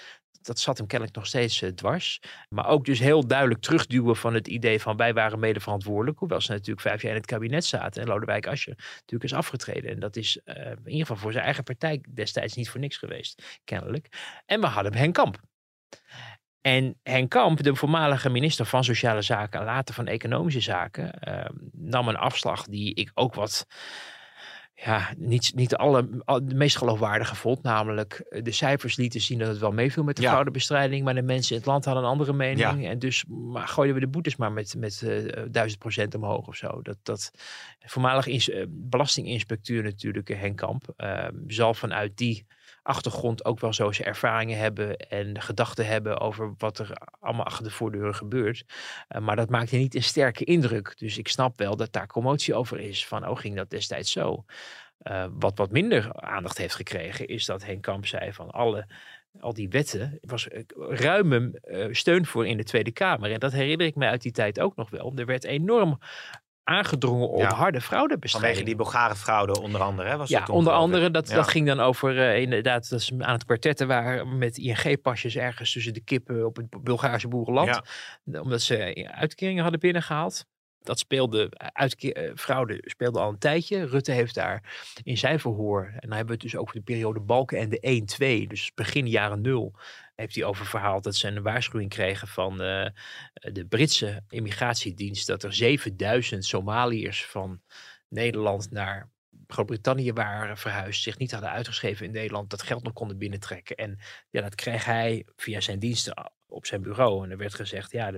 [0.41, 2.21] Dat zat hem kennelijk nog steeds dwars.
[2.49, 6.19] Maar ook dus heel duidelijk terugduwen van het idee van wij waren mede verantwoordelijk.
[6.19, 8.01] Hoewel ze natuurlijk vijf jaar in het kabinet zaten.
[8.01, 9.91] En Lodewijk Asscher natuurlijk is afgetreden.
[9.91, 13.59] En dat is in ieder geval voor zijn eigen partij destijds niet voor niks geweest,
[13.63, 14.07] kennelijk.
[14.45, 15.39] En we hadden Henk Kamp.
[16.61, 21.45] En Henk Kamp, de voormalige minister van Sociale Zaken en later van Economische Zaken, uh,
[21.71, 23.67] nam een afslag die ik ook wat,
[24.73, 26.09] ja, niet, niet alle,
[26.43, 27.63] de meest geloofwaardige vond.
[27.63, 30.29] Namelijk, eh, de cijfers lieten zien dat het wel meeviel met de ja.
[30.29, 32.81] fraudebestrijding, maar de mensen in het land hadden een andere mening.
[32.81, 32.89] Ja.
[32.89, 36.55] En dus maar gooiden we de boetes maar met, met uh, duizend procent omhoog of
[36.55, 36.81] zo.
[36.81, 37.31] Dat, dat
[37.79, 40.85] voormalig ins, uh, belastinginspecteur natuurlijk, Henk Kamp,
[41.47, 42.45] zal vanuit die
[42.83, 47.63] achtergrond ook wel zo zijn ervaringen hebben en gedachten hebben over wat er allemaal achter
[47.63, 48.65] de voordeur gebeurt.
[49.09, 50.97] Uh, maar dat maakte niet een sterke indruk.
[50.97, 53.07] Dus ik snap wel dat daar commotie over is.
[53.07, 54.45] Van, oh, ging dat destijds zo?
[55.03, 58.87] Uh, wat wat minder aandacht heeft gekregen is dat Henk Kamp zei van alle
[59.39, 63.31] al die wetten was ruime uh, steun voor in de Tweede Kamer.
[63.31, 65.13] En dat herinner ik me uit die tijd ook nog wel.
[65.15, 65.99] Er werd enorm
[66.69, 67.53] aangedrongen op ja.
[67.53, 68.55] harde fraudebestrijding.
[68.55, 70.09] Vanwege die Bulgare fraude onder andere.
[70.09, 71.11] Hè, was ja, onder andere.
[71.11, 71.35] Dat, ja.
[71.35, 75.71] dat ging dan over uh, inderdaad dat ze aan het kwartetten waren met ING-pasjes ergens
[75.71, 77.81] tussen de kippen op het Bulgaarse boerenland.
[78.23, 78.41] Ja.
[78.41, 80.45] Omdat ze uitkeringen hadden binnengehaald.
[80.81, 83.85] Dat speelde, uitke- fraude speelde al een tijdje.
[83.85, 84.63] Rutte heeft daar
[85.03, 88.43] in zijn verhoor, en dan hebben we het dus over de periode Balken en de
[88.43, 89.73] 1-2, dus begin jaren nul,
[90.19, 92.87] heeft hij over verhaald dat ze een waarschuwing kregen van uh,
[93.33, 97.61] de Britse immigratiedienst dat er 7000 Somaliërs van
[98.07, 99.09] Nederland naar
[99.47, 103.75] Groot-Brittannië waren verhuisd, zich niet hadden uitgeschreven in Nederland, dat geld nog konden binnentrekken.
[103.75, 103.99] En
[104.29, 107.23] ja, dat kreeg hij via zijn diensten op zijn bureau.
[107.23, 108.11] En er werd gezegd, ja,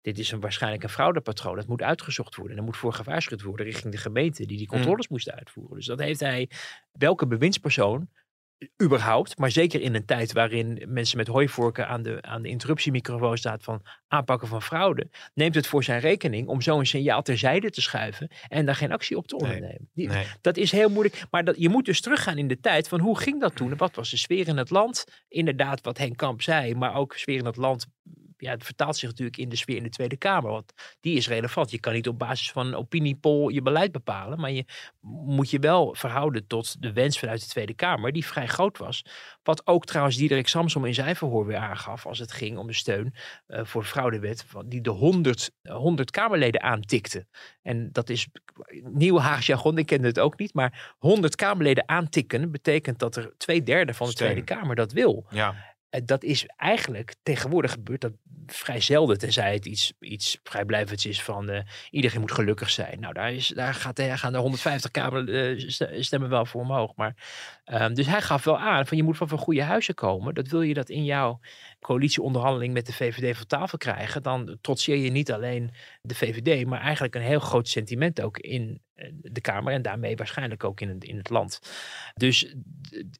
[0.00, 1.56] dit is een, waarschijnlijk een fraudepatroon.
[1.56, 2.52] Dat moet uitgezocht worden.
[2.52, 4.72] En er moet voor gewaarschuwd worden richting de gemeente die die mm.
[4.72, 5.76] controles moesten uitvoeren.
[5.76, 6.50] Dus dat heeft hij,
[6.92, 8.08] welke bewindspersoon
[8.82, 13.38] überhaupt, maar zeker in een tijd waarin mensen met hooivorken aan de, aan de interruptiemicrofoon
[13.38, 17.70] staat van aanpakken van fraude, neemt het voor zijn rekening om zo een signaal terzijde
[17.70, 19.88] te schuiven en daar geen actie op te ondernemen.
[20.40, 23.18] Dat is heel moeilijk, maar dat, je moet dus teruggaan in de tijd van hoe
[23.18, 23.76] ging dat toen?
[23.76, 25.04] Wat was de sfeer in het land?
[25.28, 27.86] Inderdaad, wat Henk Kamp zei, maar ook sfeer in het land
[28.38, 30.50] ja, het vertaalt zich natuurlijk in de sfeer in de Tweede Kamer.
[30.50, 31.70] Want die is relevant.
[31.70, 34.40] Je kan niet op basis van een opiniepol je beleid bepalen.
[34.40, 34.64] Maar je
[35.00, 39.04] moet je wel verhouden tot de wens vanuit de Tweede Kamer, die vrij groot was.
[39.42, 42.72] Wat ook trouwens Diederik Samsom in zijn verhoor weer aangaf als het ging om de
[42.72, 43.14] steun
[43.48, 44.46] uh, voor de fraudewet.
[44.66, 47.26] Die de 100, 100 Kamerleden aantikte.
[47.62, 48.28] En dat is
[48.82, 50.54] nieuwe Haags jargon, ik kende het ook niet.
[50.54, 55.26] Maar 100 Kamerleden aantikken betekent dat er twee derde van de Tweede Kamer dat wil.
[55.30, 55.76] Ja.
[55.90, 58.12] Eh, dat is eigenlijk tegenwoordig gebeurt dat
[58.46, 61.60] vrij zelden, tenzij het iets, iets vrijblijvends is van uh,
[61.90, 63.00] iedereen moet gelukkig zijn.
[63.00, 65.70] Nou, daar, is, daar gaat, gaan de 150 kamer uh,
[66.00, 66.94] stemmen wel voor omhoog.
[66.96, 67.14] Maar,
[67.64, 70.34] um, dus hij gaf wel aan van je moet van van goede huizen komen.
[70.34, 71.40] Dat wil je dat in jouw
[71.80, 74.22] coalitieonderhandeling met de VVD van tafel krijgen.
[74.22, 75.70] Dan trotseer je niet alleen
[76.02, 78.87] de VVD, maar eigenlijk een heel groot sentiment ook in eh,
[79.22, 81.60] de Kamer en daarmee waarschijnlijk ook in het, in het land.
[82.14, 82.54] Dus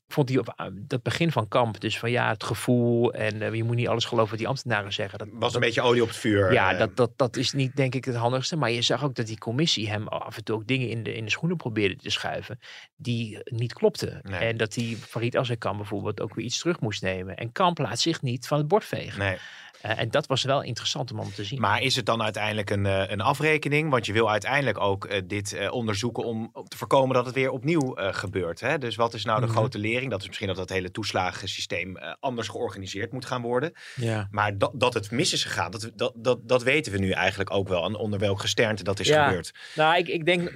[0.09, 3.55] vond hij op ah, dat begin van kamp, dus van ja, het gevoel en uh,
[3.55, 5.19] je moet niet alles geloven wat die ambtenaren zeggen.
[5.19, 6.53] Dat was een beetje olie op het vuur.
[6.53, 6.79] Ja, eh.
[6.79, 8.57] dat, dat, dat is niet denk ik het handigste.
[8.57, 11.15] Maar je zag ook dat die commissie hem af en toe ook dingen in de,
[11.15, 12.59] in de schoenen probeerde te schuiven
[12.97, 14.23] die niet klopten.
[14.23, 17.37] En dat die Farid kan bijvoorbeeld ook weer iets terug moest nemen.
[17.37, 19.19] En Kamp laat zich niet van het bord vegen.
[19.19, 19.37] Nee.
[19.85, 21.61] Uh, en dat was wel interessant om, om te zien.
[21.61, 23.91] Maar is het dan uiteindelijk een, een afrekening?
[23.91, 28.61] Want je wil uiteindelijk ook dit onderzoeken om, te voorkomen dat het weer opnieuw gebeurt.
[28.61, 28.79] Hè?
[28.79, 29.59] Dus wat is nou de mm -hmm.
[29.61, 30.11] grote lering?
[30.11, 33.73] Dat is misschien dat het hele toeslagensysteem anders georganiseerd moet gaan worden.
[33.95, 34.29] Ja.
[34.31, 37.51] Maar dat, dat het mis is gegaan, dat, dat, dat, dat weten we nu eigenlijk
[37.51, 37.85] ook wel.
[37.85, 39.27] En onder welk gesternte dat is ja.
[39.27, 39.55] gebeurd.
[39.75, 40.51] Nou, ik, ik denk,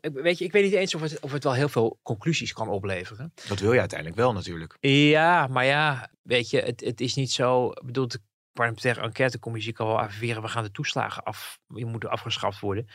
[0.00, 2.68] weet je, ik weet niet eens of het, of het wel heel veel conclusies kan
[2.68, 3.32] opleveren.
[3.48, 4.76] Dat wil je uiteindelijk wel natuurlijk.
[4.80, 7.70] Ja, maar ja, weet je, het, het is niet zo.
[7.70, 8.08] Ik bedoel,
[8.52, 12.88] parlementaire enquêtecommissie kan wel afveren, we gaan de toeslagen af, die moeten afgeschaft worden.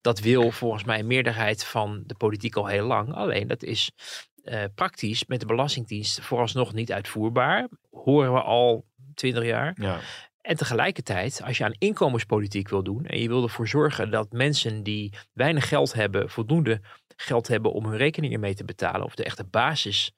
[0.00, 3.14] Dat wil volgens mij een meerderheid van de politiek al heel lang.
[3.14, 3.90] Alleen dat is
[4.44, 7.68] uh, praktisch met de Belastingdienst vooralsnog niet uitvoerbaar.
[7.90, 8.84] Horen we al
[9.14, 9.76] twintig jaar.
[9.80, 10.00] Ja.
[10.40, 14.82] En tegelijkertijd, als je aan inkomenspolitiek wil doen en je wil ervoor zorgen dat mensen
[14.82, 16.80] die weinig geld hebben, voldoende
[17.16, 20.12] geld hebben om hun rekeningen mee te betalen, of de echte basis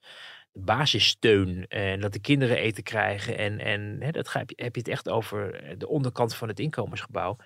[0.53, 4.81] basissteun en dat de kinderen eten krijgen en, en hè, dat heb je, heb je
[4.81, 7.37] het echt over eh, de onderkant van het inkomensgebouw,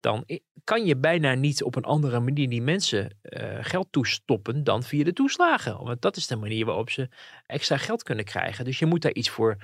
[0.00, 0.24] dan
[0.64, 5.04] kan je bijna niet op een andere manier die mensen uh, geld toestoppen dan via
[5.04, 5.84] de toeslagen.
[5.84, 7.08] Want dat is de manier waarop ze
[7.46, 8.64] extra geld kunnen krijgen.
[8.64, 9.56] Dus je moet daar iets voor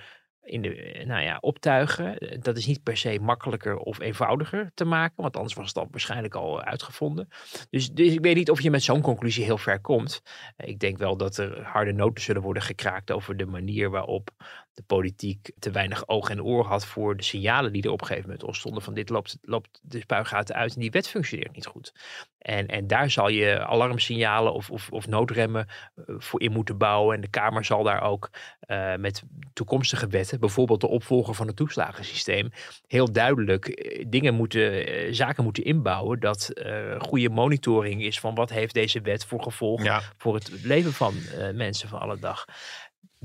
[0.46, 2.18] in de, nou ja, optuigen.
[2.40, 6.34] Dat is niet per se makkelijker of eenvoudiger te maken, want anders was het waarschijnlijk
[6.34, 7.28] al uitgevonden.
[7.70, 10.22] Dus, dus ik weet niet of je met zo'n conclusie heel ver komt.
[10.56, 14.30] Ik denk wel dat er harde noten zullen worden gekraakt over de manier waarop
[14.76, 18.06] de politiek te weinig oog en oor had voor de signalen die er op een
[18.06, 21.66] gegeven moment ontstonden van dit loopt, loopt de spuigaten uit en die wet functioneert niet
[21.66, 21.92] goed.
[22.38, 25.66] En, en daar zal je alarmsignalen of, of, of noodremmen
[25.96, 27.14] eh, voor in moeten bouwen.
[27.14, 28.30] En de Kamer zal daar ook
[28.66, 29.22] uh, met
[29.52, 32.50] toekomstige wetten, bijvoorbeeld de opvolger van het toeslagensysteem,
[32.86, 36.20] heel duidelijk eh, dingen moeten, zaken moeten inbouwen.
[36.20, 40.02] Dat uh, goede monitoring is van wat heeft deze wet voor gevolgen ja.
[40.16, 41.14] voor het leven van
[41.54, 42.44] mensen van alle dag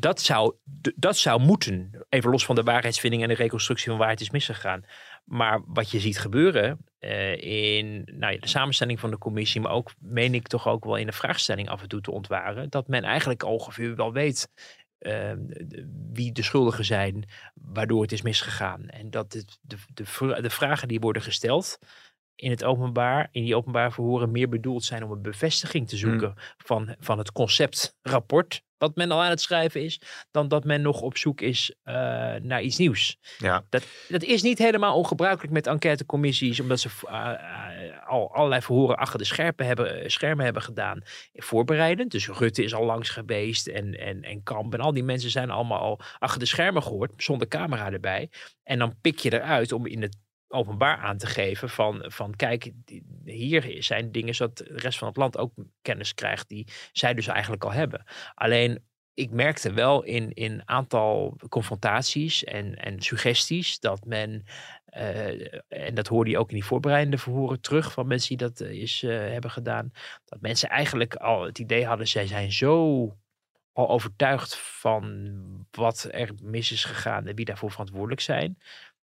[0.02, 0.56] dat zou,
[0.96, 2.06] dat zou moeten.
[2.10, 4.86] Even los van de waarheidsvinding en de reconstructie van waar het is misgegaan.
[5.26, 7.38] Maar wat je ziet gebeuren uh,
[7.78, 10.96] in nou ja, de samenstelling van de commissie, maar ook, meen ik toch ook wel
[10.96, 14.50] in de vraagstelling af en toe te ontwaren, dat men eigenlijk ongeveer wel weet
[15.00, 15.32] uh,
[16.12, 18.88] wie de schuldigen zijn, waardoor het is misgegaan.
[18.90, 21.80] En dat de, de, de, de vragen die worden gesteld,
[22.36, 26.30] in het openbaar, in die openbaar verhoren, meer bedoeld zijn om een bevestiging te zoeken
[26.30, 26.38] mm.
[26.58, 30.02] van, van het conceptrapport wat men al aan het schrijven is,
[30.32, 31.94] dan dat men nog op zoek is uh,
[32.42, 33.18] naar iets nieuws.
[33.38, 33.64] Ja.
[33.70, 39.20] Dat, dat is niet helemaal ongebruikelijk met enquêtecommissies, omdat ze uh, al allerlei verhoren achter
[39.20, 41.02] de scherpen hebben, schermen hebben gedaan,
[41.34, 42.12] voorbereidend.
[42.12, 45.50] Dus Rutte is al langs geweest en, en, en Kamp en al die mensen zijn
[45.50, 48.30] allemaal al achter de schermen gehoord, zonder camera erbij.
[48.64, 50.18] En dan pik je eruit om in het
[50.52, 52.72] openbaar aan te geven van, van kijk,
[53.26, 57.28] hier zijn dingen zodat de rest van het land ook kennis krijgt die zij dus
[57.28, 58.04] eigenlijk al hebben.
[58.34, 58.84] Alleen
[59.14, 64.44] ik merkte wel in een aantal confrontaties en, en suggesties dat men,
[64.86, 68.62] eh, en dat hoorde je ook in die voorbereidende verhoren terug van mensen die dat
[68.62, 69.92] uh, is, uh, hebben gedaan,
[70.26, 73.06] dat mensen eigenlijk al het idee hadden, zij zijn zo
[73.74, 78.58] al overtuigd van wat er mis is gegaan en wie daarvoor verantwoordelijk zijn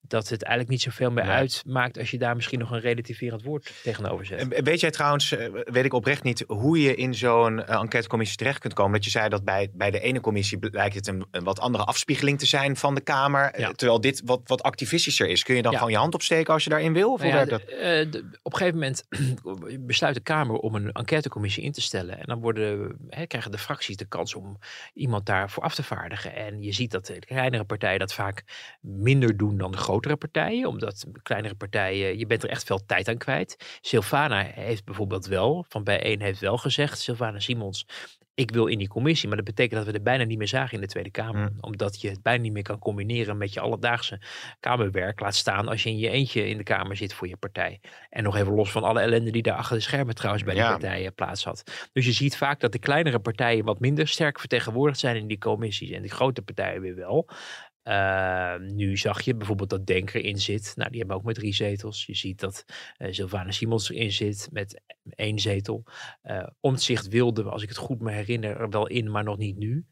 [0.08, 1.32] dat het eigenlijk niet zoveel meer Nee.
[1.34, 4.60] uitmaakt als je daar misschien nog een relativerend woord tegenover zet.
[4.64, 8.58] Weet jij trouwens, eh, weet ik oprecht niet, hoe je in zo'n eh, enquêtecommissie terecht
[8.58, 8.92] kunt komen?
[8.92, 11.84] Dat je zei dat bij, bij de ene commissie blijkt het een, een wat andere
[11.84, 13.50] afspiegeling te zijn van de Kamer.
[13.50, 13.72] eh, Ja.
[13.72, 15.42] Terwijl dit wat, wat activistischer is.
[15.42, 15.78] Kun je dan Ja.
[15.78, 17.12] gewoon je hand opsteken als je daarin wil?
[17.12, 17.60] Of Nou ja, dat?
[17.60, 19.04] de- de- op een gegeven moment
[19.86, 22.18] besluit de Kamer om een enquêtecommissie in te stellen.
[22.18, 24.58] En dan worden, hè, krijgen de fracties de kans om
[24.94, 26.34] iemand daarvoor af te vaardigen.
[26.34, 28.42] En je ziet dat de kleinere partijen dat vaak
[28.80, 30.68] minder doen dan de grotere partijen.
[30.68, 33.78] Omdat kleinere partijen, je bent er echt veel tijd aan kwijt.
[33.80, 37.86] Silvana heeft bijvoorbeeld wel, van bij één heeft wel gezegd, Silvana Simons,
[38.36, 39.28] ik wil in die commissie.
[39.28, 41.52] Maar dat betekent dat we er bijna niet meer zagen in de Tweede Kamer.
[41.60, 44.20] Omdat je het bijna niet meer kan combineren met je alledaagse
[44.60, 45.20] Kamerwerk.
[45.20, 47.80] Laat staan als je in je eentje in de Kamer zit voor je partij.
[48.10, 50.62] En nog even los van alle ellende die daar achter de schermen trouwens bij die
[50.62, 50.70] Ja.
[50.70, 51.88] partijen plaats had.
[51.92, 55.38] Dus je ziet vaak dat de kleinere partijen wat minder sterk vertegenwoordigd zijn in die
[55.38, 55.90] commissies.
[55.90, 57.28] En de grote partijen weer wel.
[57.84, 60.72] Uh, nu zag je bijvoorbeeld dat Denker in zit.
[60.76, 62.06] Nou, die hebben ook met drie zetels.
[62.06, 62.64] Je ziet dat
[62.98, 65.84] uh, Sylvana Simons erin zit met één zetel.
[66.22, 69.56] Uh, Omtzigt wilde, als ik het goed me herinner, er wel in, maar nog niet
[69.56, 69.86] nu.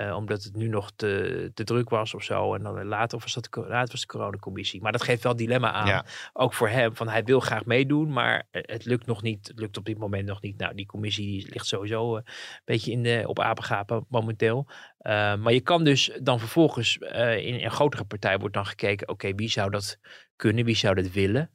[0.00, 2.54] Uh, omdat het nu nog te, te druk was of zo.
[2.54, 4.82] En dan later of was dat later was de coronacommissie.
[4.82, 5.86] Maar dat geeft wel dilemma aan.
[5.86, 6.04] Ja.
[6.32, 6.96] Ook voor hem.
[6.96, 9.48] Van hij wil graag meedoen, maar het lukt nog niet.
[9.48, 10.58] Het lukt op dit moment nog niet.
[10.58, 12.24] Nou, die commissie die ligt sowieso een
[12.64, 14.66] beetje in de, op apengapen momenteel.
[14.68, 19.08] Uh, maar je kan dus dan vervolgens uh, in een grotere partij wordt dan gekeken.
[19.08, 19.98] Oké, okay, wie zou dat
[20.36, 20.64] kunnen?
[20.64, 21.50] Wie zou dat willen?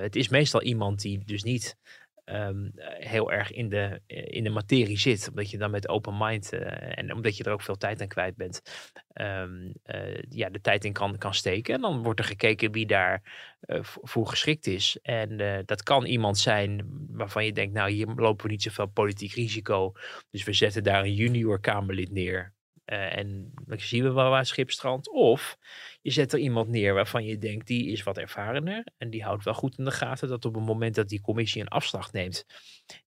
[0.00, 1.76] Het is meestal iemand die dus niet
[2.24, 5.28] um, heel erg in de, in de materie zit.
[5.28, 8.08] Omdat je dan met open mind uh, en omdat je er ook veel tijd aan
[8.08, 8.62] kwijt bent,
[9.14, 9.44] uh,
[10.28, 11.74] ja, de tijd in kan, kan steken.
[11.74, 13.22] En dan wordt er gekeken wie daar
[13.82, 14.98] voor geschikt is.
[15.02, 19.32] En dat kan iemand zijn waarvan je denkt, nou hier lopen we niet zoveel politiek
[19.32, 19.92] risico.
[20.30, 22.52] Dus we zetten daar een junior Kamerlid neer.
[22.86, 25.10] Uh, en dan zien we wel waar schipstrand.
[25.10, 25.56] Of
[26.00, 28.86] je zet er iemand neer waarvan je denkt, die is wat ervarener.
[28.96, 31.60] En die houdt wel goed in de gaten dat op het moment dat die commissie
[31.60, 32.44] een afslag neemt,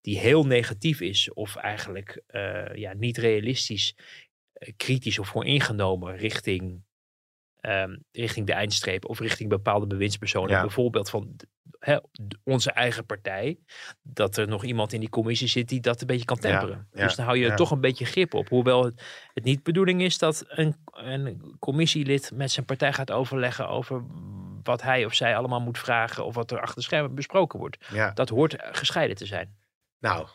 [0.02, 6.84] die heel negatief is, of eigenlijk uh, ja, niet realistisch, uh, kritisch of vooringenomen richting,
[7.62, 10.52] um, richting de eindstreep of richting bepaalde bewindspersonen.
[10.52, 10.62] Ja.
[10.62, 11.36] Bijvoorbeeld van
[12.44, 13.60] onze eigen partij.
[14.02, 16.88] Dat er nog iemand in die commissie zit die dat een beetje kan temperen.
[16.92, 18.50] Ja, dus dan hou je er toch een beetje grip op.
[18.50, 23.68] Hoewel het, het niet bedoeling is dat een, een commissielid met zijn partij gaat overleggen
[23.68, 24.04] over
[24.64, 27.78] wat hij of zij allemaal moet vragen of wat er achter de schermen besproken wordt.
[27.92, 28.12] Ja.
[28.12, 29.56] Dat hoort gescheiden te zijn.
[30.00, 30.28] Nou,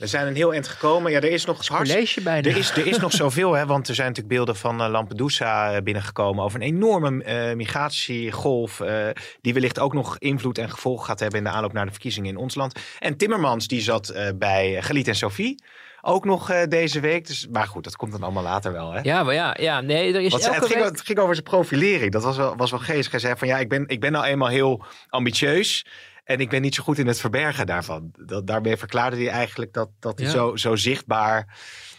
[0.00, 1.12] we zijn een heel eind gekomen.
[1.12, 2.48] Ja, er is nog college bijna.
[2.48, 5.74] Er is, er is nog zoveel, hè, want er zijn natuurlijk beelden van uh, Lampedusa
[5.74, 9.08] uh, binnengekomen over een enorme uh, migratiegolf, uh,
[9.40, 12.30] die wellicht ook nog invloed en gevolgen gaat hebben in de aanloop naar de verkiezingen
[12.30, 12.80] in ons land.
[12.98, 15.62] En Timmermans, die zat bij Galiet en Sophie.
[16.02, 17.26] Ook nog uh, deze week.
[17.26, 18.92] Dus, maar goed, dat komt dan allemaal later wel.
[18.92, 19.00] Hè?
[19.02, 20.90] Ja, maar ja, ja nee, er is Want, elke het, ging, week...
[20.90, 22.12] het ging over zijn profilering.
[22.12, 23.10] Dat was wel, was wel geestig.
[23.10, 25.86] Hij zei van ja, ik ben, ik ben nou eenmaal heel ambitieus.
[26.30, 28.14] En ik ben niet zo goed in het verbergen daarvan.
[28.26, 30.32] Dat, daarmee verklaarde hij eigenlijk dat, dat hij Ja.
[30.32, 31.58] zo, zo zichtbaar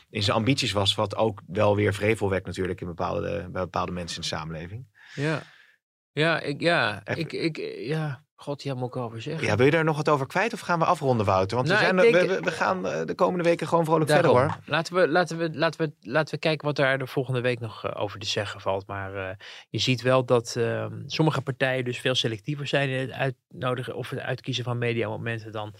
[0.09, 0.95] in zijn ambities was.
[0.95, 4.85] Wat ook wel weer vrevel wekt natuurlijk in bepaalde, bij bepaalde mensen in de samenleving.
[5.13, 5.43] Ja,
[6.11, 7.17] ja, ik, ja, Echt?
[7.19, 8.23] ik, ik, ja.
[8.41, 9.47] God, ja, moet ik over zeggen.
[9.47, 11.55] Ja, wil je daar nog wat over kwijt of gaan we afronden, Wouter?
[11.57, 14.35] Want Nou, we, zijn, ik denk- we, gaan eh, de komende weken gewoon vrolijk Daarom.
[14.35, 14.63] verder hoor.
[14.65, 17.85] Laten we, laten, we, laten, we, laten we kijken wat daar de volgende week nog
[17.85, 18.87] eh, over te zeggen valt.
[18.87, 19.35] Maar eh,
[19.69, 24.09] je ziet wel dat eh, sommige partijen dus veel selectiever zijn in het uitnodigen of
[24.09, 25.73] het uitkiezen van mediamomenten dan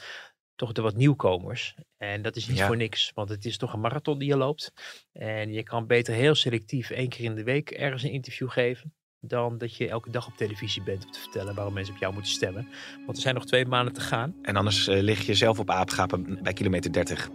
[0.55, 1.75] toch de wat nieuwkomers.
[1.97, 2.67] En dat is niet Ja.
[2.67, 4.73] voor niks, want het is toch een marathon die je loopt.
[5.13, 8.93] En je kan beter heel selectief één keer in de week ergens een interview geven.
[9.23, 12.13] Dan dat je elke dag op televisie bent om te vertellen waarom mensen op jou
[12.13, 12.67] moeten stemmen.
[13.05, 14.35] Want er zijn nog twee maanden te gaan.
[14.41, 17.29] En anders eh, lig je zelf op aapgapen bij kilometer 30.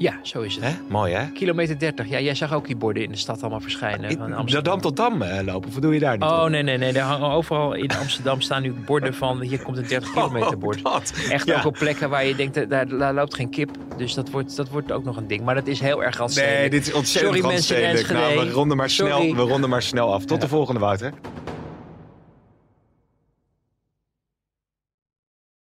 [0.00, 0.64] Ja, zo is het.
[0.64, 0.70] Hè?
[0.88, 1.26] Mooi hè?
[1.32, 2.08] Kilometer 30.
[2.08, 4.18] Ja, jij zag ook die borden in de stad allemaal verschijnen.
[4.18, 4.72] van Amsterdam.
[4.72, 6.22] Dam tot Dam eh, lopen, of doe je daar niet?
[6.28, 6.48] Oh op?
[6.48, 6.92] nee, nee, nee.
[6.92, 10.80] Er hangen overal in Amsterdam staan nu borden van hier komt een 30 kilometer bord.
[10.82, 10.96] Oh.
[11.30, 11.56] Echt Ja.
[11.58, 13.70] ook op plekken waar je denkt, eh, daar, daar loopt geen kip.
[13.96, 15.44] Dus dat wordt, dat wordt ook nog een ding.
[15.44, 16.60] Maar dat is heel erg randstedelijk.
[16.60, 18.14] Nee, dit is ontzettend Sorry, mensen.
[18.14, 20.24] Nou, we ronden, maar snel, we ronden maar snel af.
[20.24, 21.12] Tot de volgende, Wouter.